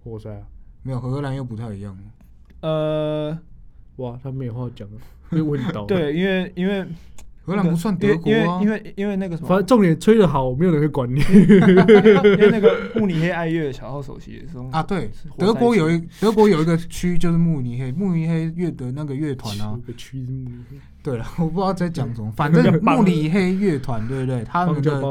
[0.01, 0.47] 活塞啊。
[0.84, 1.97] 没有荷兰又不太一样。
[2.61, 3.38] 呃，
[3.97, 5.84] 哇，他没有话讲了，被问到。
[5.88, 6.86] 对，因为因为
[7.46, 11.20] 荷兰不算德国啊，因为因为因为那个什么，反正重点吹得好，没有人会管你。
[11.20, 24.43] 因为那个慕尼黑爱乐小号首席也是用啊，对德国有一德国有一个区就是慕尼黑，慕尼黑乐的那个乐团啊区是慕尼黑对了，我不知道在讲什么，反正慕尼黑乐团，对不对？
[24.46, 25.02] 他们的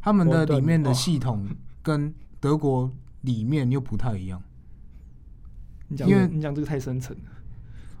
[0.00, 1.46] 他们的里面的哦系统
[1.82, 4.42] 跟德国里面又不太一样，
[5.88, 7.33] 你讲因为你讲这个太深层了。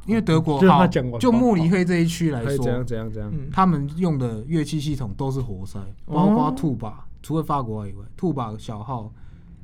[0.06, 3.30] 因为德国就他讲完就慕尼黑这一区来还是怎样说，怎样怎样。
[3.32, 9.12] 嗯，他们用的乐器系统都是活塞，包括哦兔把，除了法国以外，兔把小号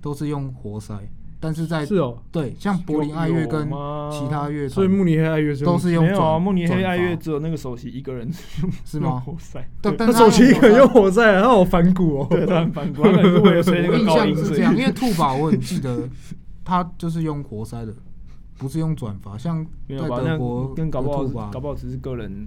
[0.01, 0.95] 都是用活塞。
[1.43, 3.65] 但是在是哦，对像柏林爱乐跟
[4.11, 8.31] 其他乐团，所以慕尼黑爱乐是都是用没有慕尼黑爱乐转只有那个首席一个人
[8.61, 9.09] 用是吗？
[9.09, 9.95] 用活塞，对。
[9.97, 12.27] 但但他手机一个人用活塞，他好反骨哦。
[12.29, 16.07] 对，他很反骨，他可能是为了吹那个高音，所以象是这样，因为兔宝我很记得，
[16.63, 17.95] 他就是用活塞的，
[18.61, 22.47] 不是用转发，像在德国跟搞不好搞不好只是个人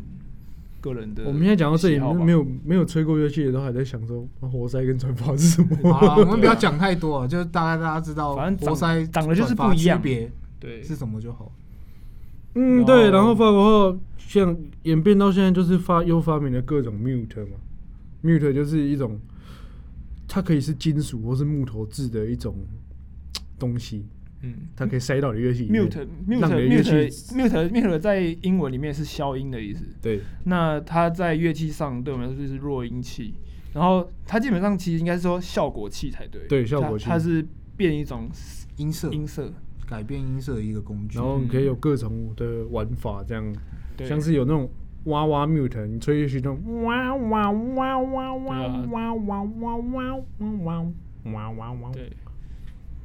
[0.80, 1.24] 个人的。
[1.26, 5.92] 我们现在讲到这里，没有没有吹过乐器的都还在想说活塞跟转发是什么。
[5.92, 11.52] 好啦，我们不要讲太多啊， 就是大概大家知道反正活塞长得就是不一样区别对是什么就好。
[12.54, 13.10] 嗯，然对。
[13.10, 17.58] 然后法国后像演变到现在，就是发又发明了各种 mute 嘛
[18.24, 19.20] ，mute 就是一种，
[20.28, 22.56] 它可以是金属或是木头制的一种
[23.58, 24.06] 东西，
[24.44, 25.84] 嗯它可以塞到你的乐器里面。
[25.90, 26.08] ，mute
[26.40, 29.86] 让 mute 你的乐 mute mute mute 在英文里面是消音的意思。
[30.02, 33.34] 对，那它在乐器上对我们来说就是弱音器，
[33.74, 36.46] 然后它基本上其实应该是说效果器才对。
[36.48, 38.30] 对效果器它它是变一种
[38.78, 39.52] 音色音色，
[39.88, 41.26] 改变音色的一个工具然。
[41.26, 43.56] 后你可以有各种的玩法，这样
[43.96, 44.70] 对，像是有那种
[45.06, 50.18] 哇哇 mute，你吹乐器那种哇哇哇哇哇哇哇哇哇哇
[50.64, 50.86] 哇
[51.24, 51.92] 哇哇哇。
[51.94, 52.12] 对，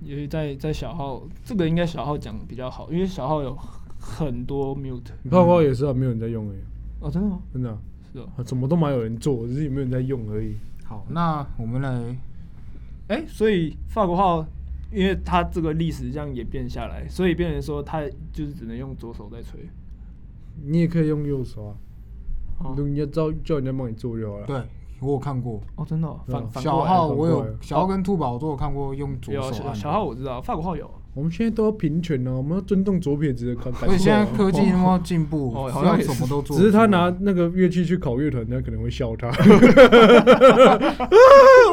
[0.03, 3.57] 因为在在小号这个应该小号讲比较好，因为小号有
[3.99, 5.11] 很多 mute。
[5.23, 6.57] 你泡泡也是啊，没有人在用诶，
[7.01, 7.41] 哦，真的吗？
[7.53, 7.79] 真的啊，
[8.13, 8.29] 是哦。
[8.37, 10.55] 啊怎么都蛮有人做，只是有没有人在用而已。
[10.85, 12.17] 好，那我们来
[13.09, 14.47] 哎、所以法国号，
[14.93, 19.61] 因为它这个历史这样演变下来，所以变成说它就是只能用左手在吹。
[20.65, 21.75] 你也可以用右手啊，
[22.59, 24.47] 哦人家叫叫人家帮你做就好了。
[24.47, 24.63] 对
[25.01, 29.75] 我有看过哦，真的、哦，反对啊反小号，我有小号跟兔宝我都有看过用左有手按。
[29.75, 30.91] 小小号我知道，法国号有。
[31.15, 34.25] 我们现在都要平权了，我们要尊重左撇子的感感所以现在。
[34.37, 36.57] 科技那么进步，哦好像什么都做。
[36.57, 39.29] 只是他拿那个乐器去考乐团，人家可能会笑他。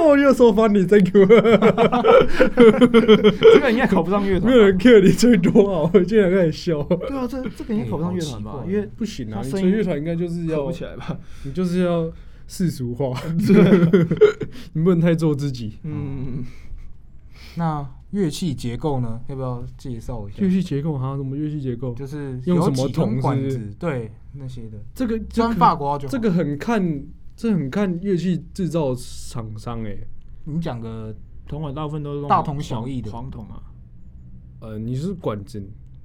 [0.07, 1.26] 我又说翻你，Thank you。
[3.53, 4.49] 这个应该考不上乐团吧。
[4.49, 6.82] 没有人 care 你最多啊，我竟然开始笑。
[6.82, 8.51] 对啊，这这个应该考不上乐团吧？
[8.51, 11.15] 哎好奇怪因为不行啊，你吹乐团应该就是要考不，起来吧？
[11.43, 12.09] 你就是要
[12.48, 13.20] 世俗化，
[14.74, 15.80] 你不能太做自己。
[15.84, 16.43] 嗯，
[17.56, 19.20] 那乐器结构呢？
[19.28, 20.50] 要不要介绍一下乐？
[20.50, 21.93] 器结构哈，什么乐器结构？
[21.93, 24.78] 就是用什么有几根筒是不是管子，对那些的。
[24.93, 27.04] 这个这专个法国就好这个很看，
[27.36, 29.98] 这很看乐器制造厂商哎。
[30.43, 31.14] 你讲个
[31.48, 33.62] 铜管大部分都是用大同小异的黄铜啊。
[34.60, 35.60] 呃，你是管子，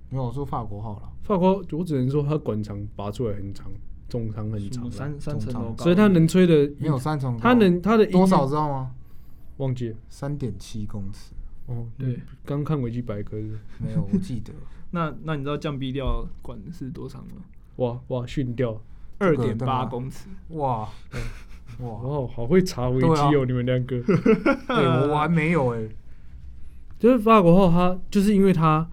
[0.08, 3.70] 没有我说法国号了，法国我只能说它管长拔出来很长，
[4.10, 8.90] 中长很长三三层楼高，所以它能吹的没有三重高，它能它的多少知道吗？
[9.56, 9.96] 忘记了。
[10.08, 11.32] 三点七公尺，
[11.66, 13.58] 哦，对，刚看维基百科是。
[13.78, 14.52] 没有，我记得。
[14.92, 17.42] 那那你知道降 B 调管是多长吗？
[17.76, 18.82] 哇哇训掉，
[19.18, 20.28] 二点八公尺。
[20.48, 20.88] 哇，
[21.78, 24.00] 哇，哦，好会查维基哦，你们两个。
[24.02, 25.88] 对我还没有哎，
[26.98, 28.88] 就是法国号，它就是因为它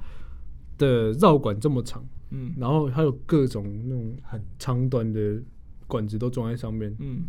[0.77, 5.41] 的绕管这么长，嗯然后它有各种那种很长短的
[5.87, 7.25] 管子都装在上面，嗯，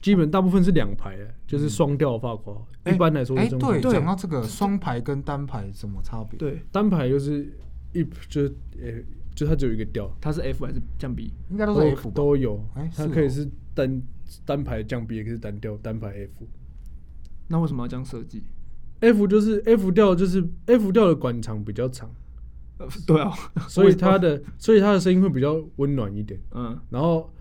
[0.00, 2.68] 基本大部分是两排的，就是双调法国号。
[2.84, 7.52] 哎一般来说哎，对，对讲到这个双排跟单排什么差别？，对，单排就是
[7.92, 8.92] 一就是呃，
[9.34, 11.32] 就它只有一个调，它是 F 还是降 B？
[11.50, 12.14] 应该都是 F 吧？
[12.14, 14.00] 都有哎，它可以是单
[14.44, 16.46] 单排降 B，也可以是单调单排 F。
[17.48, 18.42] 那为什么要这样设计
[19.00, 22.08] ？F 就是 F 调，就是 F 调的管长比较长，
[22.78, 23.32] 呃， 对啊，
[23.68, 26.38] 所以他的所以他的声音会比较温暖一点。
[26.52, 27.32] 嗯，然后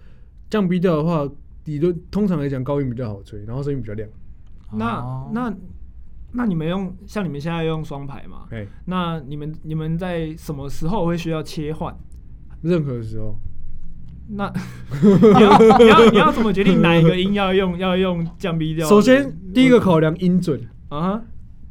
[0.49, 1.27] 降 B 调的话，
[1.65, 4.07] 理论通常来讲高音比较好吹，然后声音比较亮。
[4.73, 5.53] 那哦那
[6.31, 8.47] 那你们用像你们现在用双排嘛？
[8.51, 11.95] 哎，那你们你们在什么时候会需要切换？
[12.61, 13.35] 任何时候，
[14.29, 14.51] 那
[15.01, 18.87] 你要你要你要怎么决定哪一个音要用要用降 B 调？
[18.87, 20.59] 首先第一个考量音准，
[20.89, 21.23] 啊哈，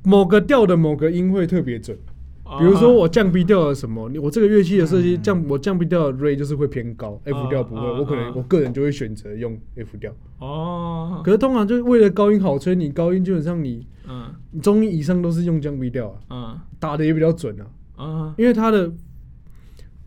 [0.05, 1.99] 某个调的某个音会特别准。
[2.45, 2.59] 啊。
[2.59, 8.33] 比如说我降 B 调的什么，我这个乐器的设计嗯降我降 B 调的 Ray 就是会偏高，F 调不会，啊我可能啊。
[8.37, 10.13] 我个人就会选择用 F 调。
[10.39, 14.27] 哦，可是通常就是为了高音好吹，你高音基本上你嗯。
[14.53, 16.61] 你中音以上都是用降 B 调啊，嗯。
[16.79, 17.67] 打的也比较准啊。
[17.99, 18.35] 嗯。
[18.37, 18.93] 因为它的，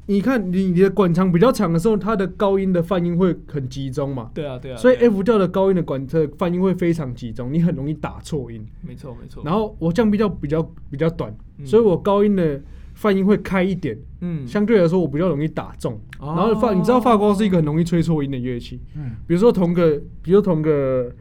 [0.09, 8.65] 你看你你的管长比较长的时候，它的高音的泛音会很集中嘛，对啊对啊，所以 F 调的高音的管的泛音会非常集中，你很容易打错音。
[8.81, 11.65] 没错没错，然后我降 B 调比较比较短，嗯。
[11.65, 12.61] 所以我高音的
[12.93, 14.47] 泛音会开一点，嗯。
[14.47, 15.99] 相对来说我比较容易打中。
[16.19, 16.33] 哦。
[16.35, 21.11] 然后发你知道发光是一个很容易吹错音的乐器，嗯，比如说同个，比如同个，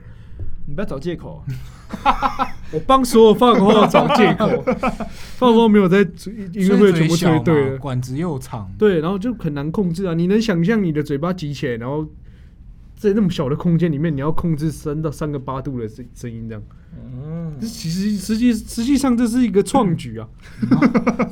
[0.66, 1.42] 你不要找借口，
[2.72, 4.64] 我帮所有发光找借口，
[5.38, 6.00] 发光没有在
[6.52, 7.78] 音乐会全部吹对了。
[7.78, 10.14] 管子又长，对，然后就很难控制啊！
[10.14, 12.04] 你能想象你的嘴巴挤起来，然后
[12.96, 16.62] 在那么小的空间里面，你要控制三到三个八度的声声音这样。
[16.98, 20.26] 嗯，这其实实际实际上这是一个创举啊，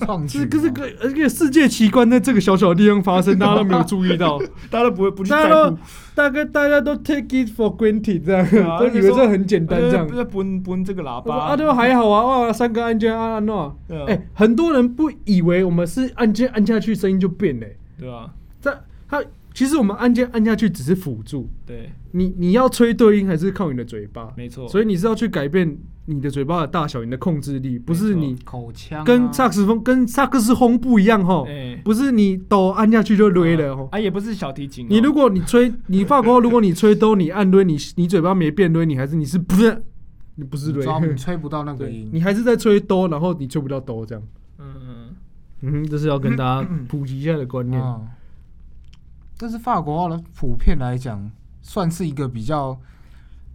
[0.04, 4.38] 创举这个这嘛个而且世界奇观在这个小小的地方发生，大家都没有注意到，
[4.70, 5.78] 大家都不会不去在大家都乎，
[6.14, 10.06] 大概大家都 take it for granted 这样， 啊都以为这很简单这样。
[10.06, 10.14] 不。
[10.14, 11.34] 是奔奔这个喇叭。
[11.34, 11.74] 啊，对吧？
[11.74, 13.74] 还好啊，哇，三个按键按按诺。
[14.06, 19.22] 哎、很多人不以为我们是按键按下去声音就变嘞、对啊，在它
[19.54, 29.04] 其实我们按键按下去只是辅助，对，你你要吹对音还是靠你的嘴巴，没错，所以你是要去改变你的嘴巴的大小，你的控制力，不是你口腔啊。
[29.04, 31.80] 跟萨克斯风跟萨克斯风不一样吼，哎。
[31.84, 33.88] 不是你哆按下去就擂了吼。
[33.92, 39.84] 啊，也不是小提琴哦，你如果你吹你法国，如果你吹哆，你按擂，你你嘴巴没变擂，你还是你是不是
[40.34, 44.24] 你不是你抓你，吹不到那个 音，你还是在吹哆，然后你吹不到哆这样。
[44.58, 44.96] 嗯嗯
[45.60, 45.72] 嗯。
[45.72, 47.80] 哼，这是要跟大家普及一下的观念。
[49.34, 51.30] 嗯，但是法国话呢普遍来讲，
[51.60, 52.80] 算是一个比较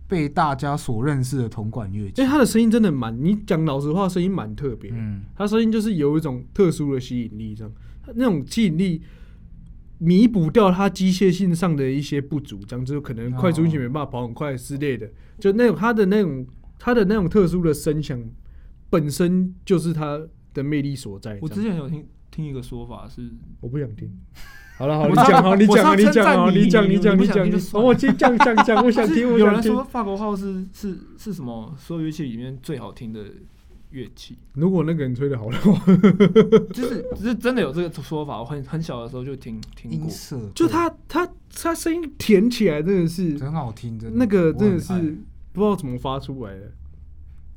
[0.08, 2.30] 被大家所认识的铜管乐器因为。
[2.30, 4.92] 他的声音真的蛮，你讲老实话，声音蛮特别。
[4.94, 7.74] 嗯，他声音就是有一种特殊的吸引力，这样，
[8.16, 9.02] 那种吸引力
[10.00, 15.10] 弥补掉他机械性上的一些不足，这样就可能快速音琴没办法跑很快之类的，
[15.40, 16.48] 就那种他的那种
[16.80, 18.20] 他的那种特殊的声响
[18.90, 20.20] 本身就是他
[20.54, 21.38] 的魅力所在。
[21.42, 24.10] 我之前有听听一个说法是，我不想听。
[24.80, 29.84] 好了好了，你讲好，你讲啊，你讲你你讲你讲你讲你你不想听就，算哦我先讲讲讲， 我想听，我想听有人说。
[29.84, 33.26] 法国号是是是什么所有乐器里面最好听的
[33.92, 35.86] 乐器，如果那个人吹的好的话，
[36.74, 38.40] 就是只是真的有这个说法。
[38.40, 40.10] 我很很小的时候就听听过，
[40.56, 44.94] 就他他他声音甜起来真的是很好听，真的那个真的是
[45.52, 46.72] 不知道怎么发出来的。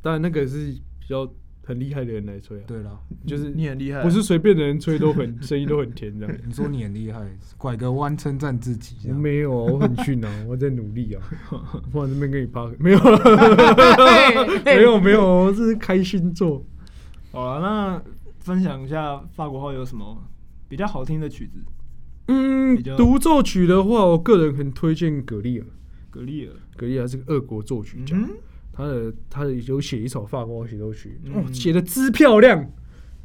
[0.01, 1.25] 当然那个是比较
[1.65, 2.99] 很厉害的人来吹啊，对了。
[3.27, 6.37] 就是你很厉害，不是随便的人吹都很声音都很甜这样。
[6.45, 7.21] 你说你很厉害，
[7.57, 11.23] 拐个弯称赞自己这我，没有啊，我很逊啊，我在努力啊。
[11.91, 12.99] 不然这边跟你趴 没有，
[14.65, 16.65] 没有没有，我这是开心做。
[17.31, 18.03] 好了，那
[18.41, 20.23] 分享一下法国号有什么
[20.69, 21.61] 比较好听的曲子？
[22.29, 25.67] 嗯独奏曲的话，我个人很推荐格利尔。
[26.11, 28.29] 格利尔，格利尔是个俄国作曲家，嗯
[28.73, 32.67] 他的他的有写一首法国协奏曲，嗯哦，写的之漂亮。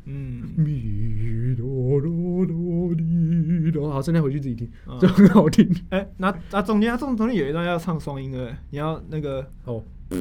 [0.10, 5.70] 嗯，咪哆哆哆哩哆，好，现在回去自己听，嗯这很好听。
[5.90, 10.16] 哎、那那中间，它中中间有一段要唱双音的，你要那个哦，这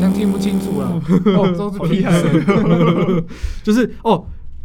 [0.00, 1.02] 样听不清楚了。
[1.36, 3.24] 哦，都是屁声。
[3.64, 4.24] 就是哦，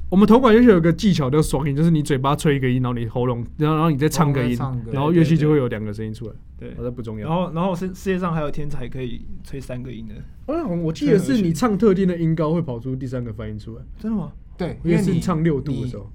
[0.09, 4.57] 我们铜管乐器有个技巧叫双音，就是你嘴巴吹一个音，然后你喉咙，然后然后你再唱个音
[4.91, 6.33] 然后乐器就会有两个声音出来。
[6.57, 7.29] 对哦，，这不重要。
[7.29, 10.15] 然后然后世世界上还有天才可以吹三个音的，
[10.47, 14.31] 哦，我记得是你唱特定的音高会跑出第三个发音出来，真的吗？
[14.57, 16.11] 对，因为你是唱六度的时候。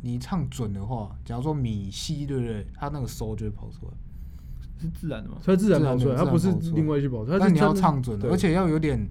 [0.00, 2.64] 你，唱准的话，假如说米西，对不对？
[2.76, 3.92] 它那个收就会跑出来。
[4.80, 5.38] 是自然的吗？
[5.44, 7.38] 它自然跑出来，它不是另外去跑出来。
[7.38, 9.08] 它但你要是真的唱准的，而且要有点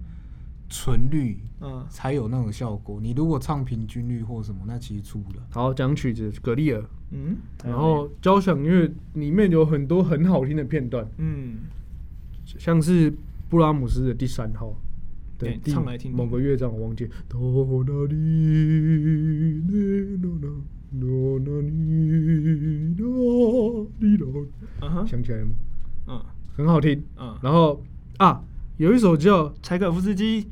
[0.68, 3.00] 纯率嗯，才有那种效果。
[3.00, 5.38] 你如果唱平均律或什么，那其实出不了。
[5.50, 11.56] 好讲曲子，格利尔，嗯，然后交响乐里面有很多很好听的片段，嗯，
[12.44, 13.12] 像是
[13.48, 14.68] 布拉姆斯的第三号
[15.38, 17.08] 的对第唱来听听某个乐章，我忘记。
[17.28, 18.16] 哆啦哩
[19.68, 20.48] 嘞哆啦
[21.00, 24.46] 哆啦哩哆哩哆，
[24.82, 25.52] 嗯哼，想起来了吗？
[26.08, 26.22] 嗯
[26.56, 27.02] 很好听。
[27.16, 27.82] 嗯，然后
[28.16, 28.42] 啊，
[28.78, 30.48] 有一首叫柴可夫斯基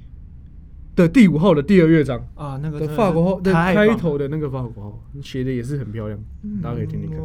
[0.96, 3.92] 的第五号的第二乐章啊，那个的法国号的太棒了。
[3.92, 6.18] 开头的那个法国号，写的也是很漂亮，
[6.62, 7.20] 大家可以听听看。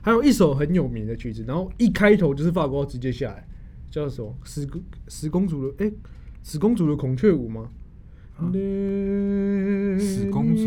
[0.00, 3.46] 还有一首很有名的曲子，然后一开头就是法国号直接下来，
[3.90, 4.34] 叫什么？
[4.42, 5.92] 十公十公主的哎，
[6.42, 7.68] 十公主的孔雀舞吗？
[8.38, 8.50] 啊。
[10.00, 10.62] 十公主。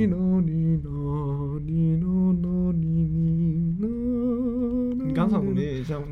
[5.06, 5.56] 你刚唱怎么？
[5.56, 6.04] 有点像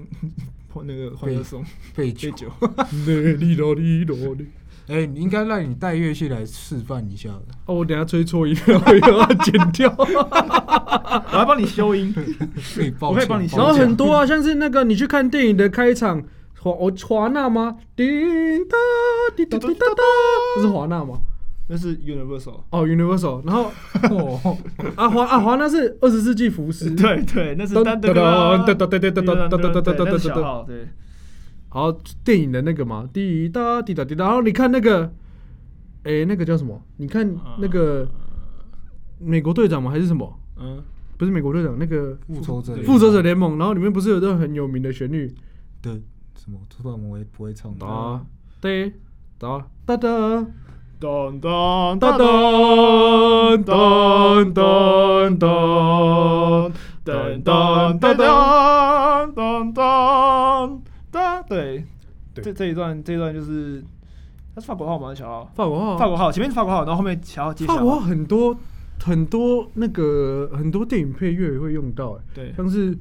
[0.84, 1.64] 那个欢乐颂
[1.96, 2.32] 背酒，
[3.06, 3.38] 杯酒？
[3.38, 4.48] 滴哆滴哆滴。
[4.88, 7.46] 哎、你应该让你带乐器来示范一下的。
[7.68, 9.94] 哦，我等下吹错音，我又要剪掉。
[9.98, 12.14] 我还帮你修音，
[12.76, 16.22] 可以抱歉，我可以帮你然后很多啊，像是那个你去看电影的开场，
[16.60, 17.78] 华我华纳吗？
[17.96, 18.06] 叮
[18.68, 18.78] 当
[19.38, 20.04] 滴答滴答答，
[20.58, 21.22] 这是华纳吗？
[21.68, 22.62] 那是 Universal。
[22.70, 23.46] 哦，Universal。
[23.46, 23.72] 然后
[24.12, 24.58] 哦，
[24.96, 26.94] 啊华阿华那是二十世纪福斯。
[26.96, 30.86] 对对，那是噔噔噔噔噔噔噔噔噔噔噔噔噔噔那噔
[31.70, 31.92] 好，
[32.24, 34.26] 电影的那个嘛，滴答滴答滴答。
[34.26, 35.12] 然后你看那个，
[36.04, 36.80] 哎，那个叫什么？
[36.98, 38.08] 你看那个
[39.18, 39.90] 美国队长吗？
[39.90, 40.38] 还是什么？
[40.60, 40.84] 嗯，
[41.18, 43.58] 不是美国队长，那个复仇者联盟复仇者联盟。
[43.58, 45.34] 然后里面不是有段很有名的旋律？
[45.82, 45.94] 的
[46.36, 46.60] 什么？
[46.70, 47.80] 突然我也不会唱的。
[47.80, 48.24] 哒
[48.62, 48.94] 对
[49.40, 50.46] 哒哒哒。
[51.04, 52.24] 咚咚哒咚
[53.66, 53.76] 哒哒
[54.54, 54.62] 哒
[55.36, 55.48] 哒
[57.04, 58.16] 噔噔噔噔
[59.34, 59.74] 噔噔
[61.12, 61.84] 噔，对，
[62.34, 62.42] 对。
[62.42, 63.84] 这这一段这一段就是，
[64.56, 65.14] 它是法国号吗？
[65.14, 65.52] 小号？
[65.54, 68.00] 法国号，法国号，前面是法国号，然后后面小号接小法国。
[68.00, 68.58] 很多
[69.04, 72.98] 很多那个很多电影配乐也会用到，哎，对，像是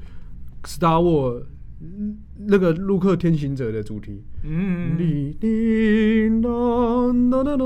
[0.65, 1.47] Star War 嗯
[2.47, 6.49] 那个陆克天行者的主题，嗯，滴滴答
[7.31, 7.65] 答答答，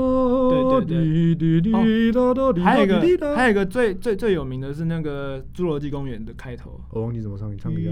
[0.49, 1.35] 对对。
[1.35, 6.79] 滴滴滴答答滴还有个还有一个最最最有名的是那个《侏罗纪公园》的开头。
[6.91, 7.91] 我忘记怎么唱，你唱一下。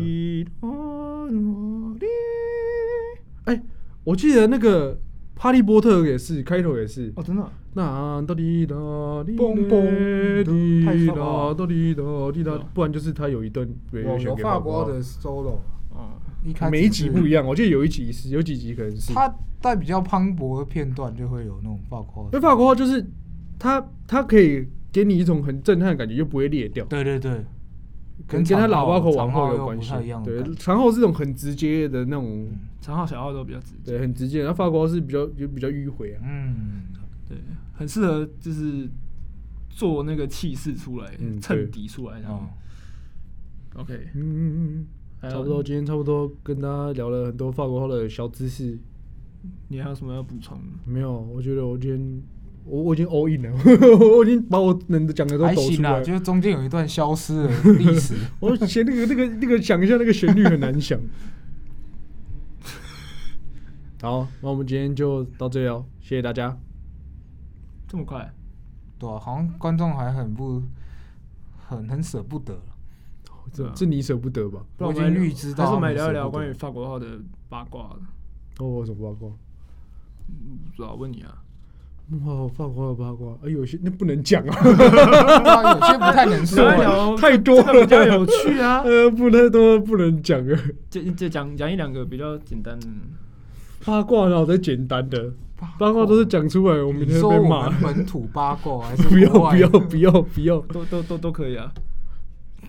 [3.46, 3.62] 哎，
[4.04, 5.00] 我记得那个
[5.36, 7.44] 哈利波特也是开头也是，哦，真的？
[7.44, 7.52] 啊。
[7.76, 8.76] 那哒滴哒
[9.26, 11.54] 滴嘣嘣滴太哒爽了。
[11.54, 15.58] 哒滴哒滴哒对啊，不然就是他有一段有有有法国的 solo，
[15.98, 23.06] 嗯，一开始每一集不一样，我记得有一集是有几集可能是，他带比较磅礴的片段就会有那种法国因为法国话就是
[23.58, 27.44] 他他可以给你一种很震撼的感觉，又不会裂掉，对对对，
[28.28, 29.94] 跟跟他喇叭口往长号又后有关系
[30.24, 32.48] 对长号是这种很直接的那种，
[32.82, 34.40] 长号小号都比较直接，对，很直接。
[34.40, 36.22] 然后法国号是比较就比较迂回啊。
[36.24, 36.84] 嗯，
[37.28, 37.38] 对，
[37.74, 38.88] 很适合就是
[39.70, 44.88] 做那个气势出来嗯，衬底出来，然后哦，OK，嗯嗯嗯嗯，
[45.30, 48.78] 差不多，今天差不多跟大家聊了很多法国话的小知识。
[49.68, 50.64] 你还有什么要补充的？
[50.86, 52.24] 没有，我觉得我今天
[52.66, 53.52] 我我已经 all in 了，
[54.18, 56.02] 我已经把我能讲的都抖出来。
[56.02, 58.16] 就是中间有一段消失的历史。
[58.42, 61.00] 我写那个那个那个想一下那个旋律很难想。
[64.02, 66.58] 好，那我们今天就到这里哦，谢谢大家。
[67.88, 68.34] 这么快？
[68.98, 70.64] 对啊，好像观众还很不
[71.68, 72.60] 很很舍不得
[73.56, 74.60] 这这你舍不得吧？
[74.80, 77.08] 我已经预知到还是我们聊一聊关于法国号的
[77.48, 78.64] 八卦的。
[78.64, 79.30] 哦，我什么八卦？
[79.30, 81.42] 不知道，问你啊。
[82.26, 86.64] 哇，法国的八卦，哎，有些那不能讲 啊，有些不太能说
[87.18, 88.82] 太多这个比较，有趣啊。
[88.86, 90.60] 呃，不太多，不能讲啊。
[90.90, 92.88] 就就讲讲一两个比较简单的。
[93.86, 95.32] 八卦然后再简单的？
[95.80, 97.70] 八卦都是讲出来，我明天被骂。
[97.82, 101.72] 本土八卦还是不要不要不要不要都都都都可以啊。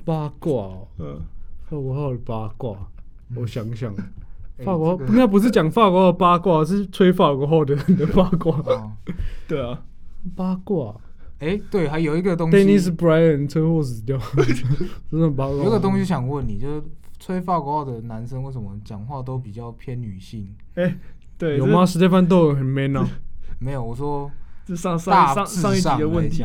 [0.07, 0.89] 八卦哦！
[0.99, 1.21] 嗯，
[1.69, 2.79] 法国号的八卦，
[3.35, 3.93] 我想想，
[4.57, 8.57] 哎法国这个应该不是讲法国号的八卦，是吹法国号的人的八卦。
[8.73, 8.97] 啊，
[9.49, 9.83] 对啊。
[10.37, 10.95] 八卦
[11.41, 14.17] 哎，对，还有一个东西，Dennis Bryan 车祸死掉，
[15.11, 15.57] 真的八卦。
[15.57, 16.83] 有个东西想问你，就是
[17.19, 20.49] 吹法国号的男生为什么讲话都比较偏女性？
[20.75, 20.97] 哎，
[21.37, 21.85] 对，有吗？
[21.85, 23.07] 史蒂芬豆很 man 啊，
[23.59, 24.31] 没有，我说
[24.65, 26.45] 这上上上上一集的问题。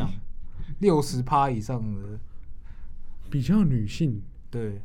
[0.80, 2.18] 六十趴以上的，
[3.32, 4.20] 比较女性。
[4.50, 4.82] 对，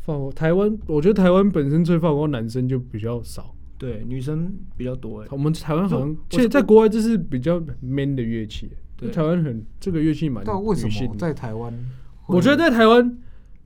[0.00, 3.54] 法国台湾，我觉得台湾本身吹法国男生就比较少。
[3.78, 5.28] 对，女生比较多哎。
[5.30, 8.72] 我们台湾好像，其实在国外这是比较 man 的乐器。
[8.96, 11.72] 对台湾很这个乐器蛮但为什么女性的在台湾
[12.22, 12.34] 会？
[12.34, 13.16] 我觉得在台湾，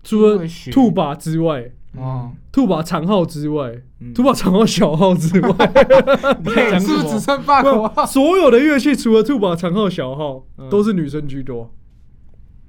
[0.04, 5.48] 除了为学兔把之外，啊，兔把长号之外，嗯兔把长号小号之外，
[6.78, 7.18] 是不是只？
[7.18, 8.04] 剩法国？
[8.04, 11.72] 所有的乐器除了兔把长号小号，嗯都是女生居多。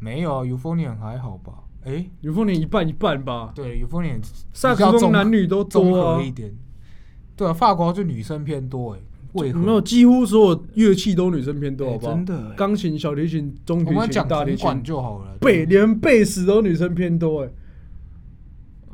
[0.04, 1.54] 没有啊，Euphonium 还好吧？
[1.86, 4.20] 哎，有凤年一半一半吧，对，Euphonium
[4.52, 6.30] 萨克斯风男女都综多啊合一。
[6.30, 6.54] 点。
[7.38, 9.00] 对啊，法国就女生偏多哎，
[9.34, 9.60] 为何？
[9.60, 12.14] 没有，几乎所有乐器都女生偏多，哎好不好？
[12.14, 15.38] 真的哎钢琴、小提琴、中提琴、讲大提铜管琴、就好了。
[15.40, 17.50] 贝连贝斯都女生偏多，哎，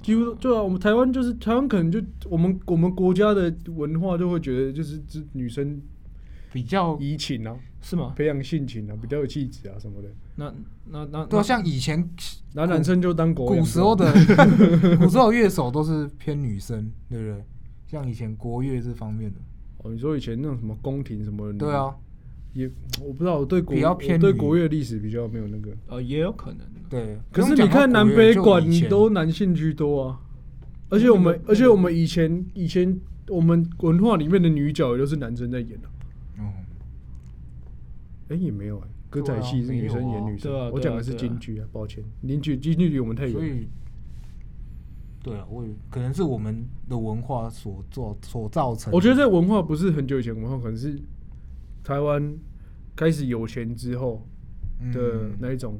[0.01, 0.61] 几乎对啊。
[0.61, 5.81] 我们台湾就是台湾，可能就我们我们国家的文化就会觉得就是这女生
[6.53, 8.13] 比较怡情啊，是吗？
[8.15, 10.07] 培养性情啊，比较有气质啊什么的。
[10.35, 10.53] 那
[10.85, 11.97] 那那对啊，那像以前
[12.53, 14.11] 男男生就当国古时候的
[14.99, 17.43] 古时候乐手都是偏女生，对不对？
[17.87, 19.39] 像以前国乐这方面的，
[19.79, 21.93] 哦，你说以前那种什么宫廷什么的，对啊，，
[22.53, 22.69] 也
[23.01, 25.71] 我不知道，我对国比较偏对国乐历史比较没有那个。
[25.87, 26.59] 呃也有可能。
[26.89, 27.17] 对。
[27.31, 30.19] 可是你看南北管以前都男性居多啊，
[30.89, 35.87] 而且我们那个而且我们以前以前我们文化里面的女角也都是男生在演的、
[38.29, 43.33] 哦哎、也没有哎、歌仔戏是女生演女生，我讲的是京剧啊，抱歉，京剧京剧离我们太远。
[43.33, 43.67] 所以，
[45.21, 48.93] 对啊，我也可能是我们的文化所做所造成。
[48.93, 50.97] 我觉得这文化不是很久以前文化，可能是
[51.83, 52.37] 台湾
[52.95, 54.25] 开始有钱之后
[54.93, 55.79] 的嗯那一种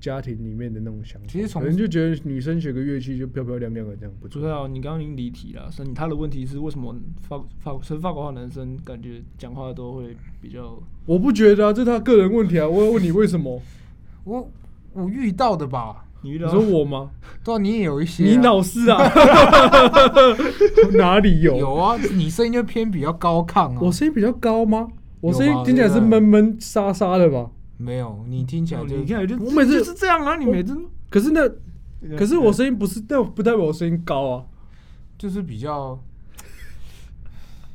[0.00, 4.40] 家庭里面的那种想法，其实从可能就觉得女生学个乐器就漂漂亮亮的这样不错。
[4.40, 12.68] 不知道，你刚刚已经离题了，所以他的问题是为什么法法吹法国话男生感觉讲话都会比较我不觉得啊，这是他个人问题啊。
[12.68, 13.60] 我要问你为什么？
[14.24, 14.50] 我
[14.92, 17.10] 我遇到的吧，你你遇到说我吗？
[17.44, 18.98] 对啊，你也有一些啊、你老师啊？
[20.94, 21.56] 哪里有？
[21.56, 23.78] 有啊，你声音就偏比较高亢啊。
[23.80, 24.88] 我声音比较高吗？
[25.20, 27.50] 我声音听起来是闷闷沙沙的吧？
[27.76, 30.76] 没有，你听起来就你看就我每次就是这样啊，你每次
[31.10, 31.48] 可是那
[32.16, 34.44] 可是我声音不是，但不代表我声音高啊。
[35.18, 35.98] 就是比较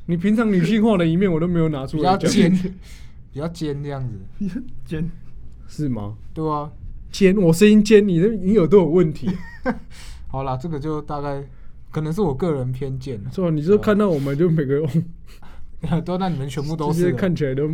[0.06, 2.52] 你平常女性化的一面我都没有拿出比来比，较尖，
[3.32, 5.10] 比较尖这样子， 尖，
[5.66, 6.16] 是吗？
[6.32, 6.70] 对啊。
[7.10, 9.28] 尖，我声音尖，你的你耳朵有问题，
[10.28, 11.44] 好啦，这个就大概
[11.90, 13.50] 可能是我个人偏见，是吧？
[13.50, 15.04] 你就看到我们就每个人
[16.06, 17.68] 都那你们全部都是了，看起来都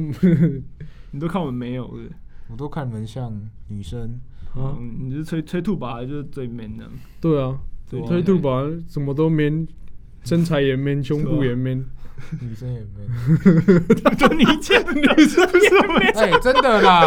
[1.10, 2.14] 你都看我们没有的，
[2.50, 3.32] 我都看你们像
[3.68, 4.20] 女生，
[4.54, 6.84] 啊，嗯，你是吹吹兔吧，就是最 man 的，
[7.20, 7.58] 对啊，
[7.90, 9.66] 对推兔吧，什么都 man，
[10.24, 11.84] 身材也 man，胸部也 man，
[12.40, 13.08] 女生也 man。
[14.16, 16.12] 就你讲女生也 man。
[16.14, 17.04] 哎，真的啦，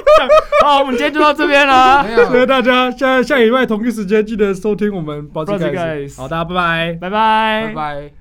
[0.62, 6.92] 好，我们今天就到这边了，谢谢大家，下下礼拜同一时间记得收听我们保持 Bossy Guys，Guys 好，大家拜拜。
[7.00, 8.19] 拜拜，拜拜。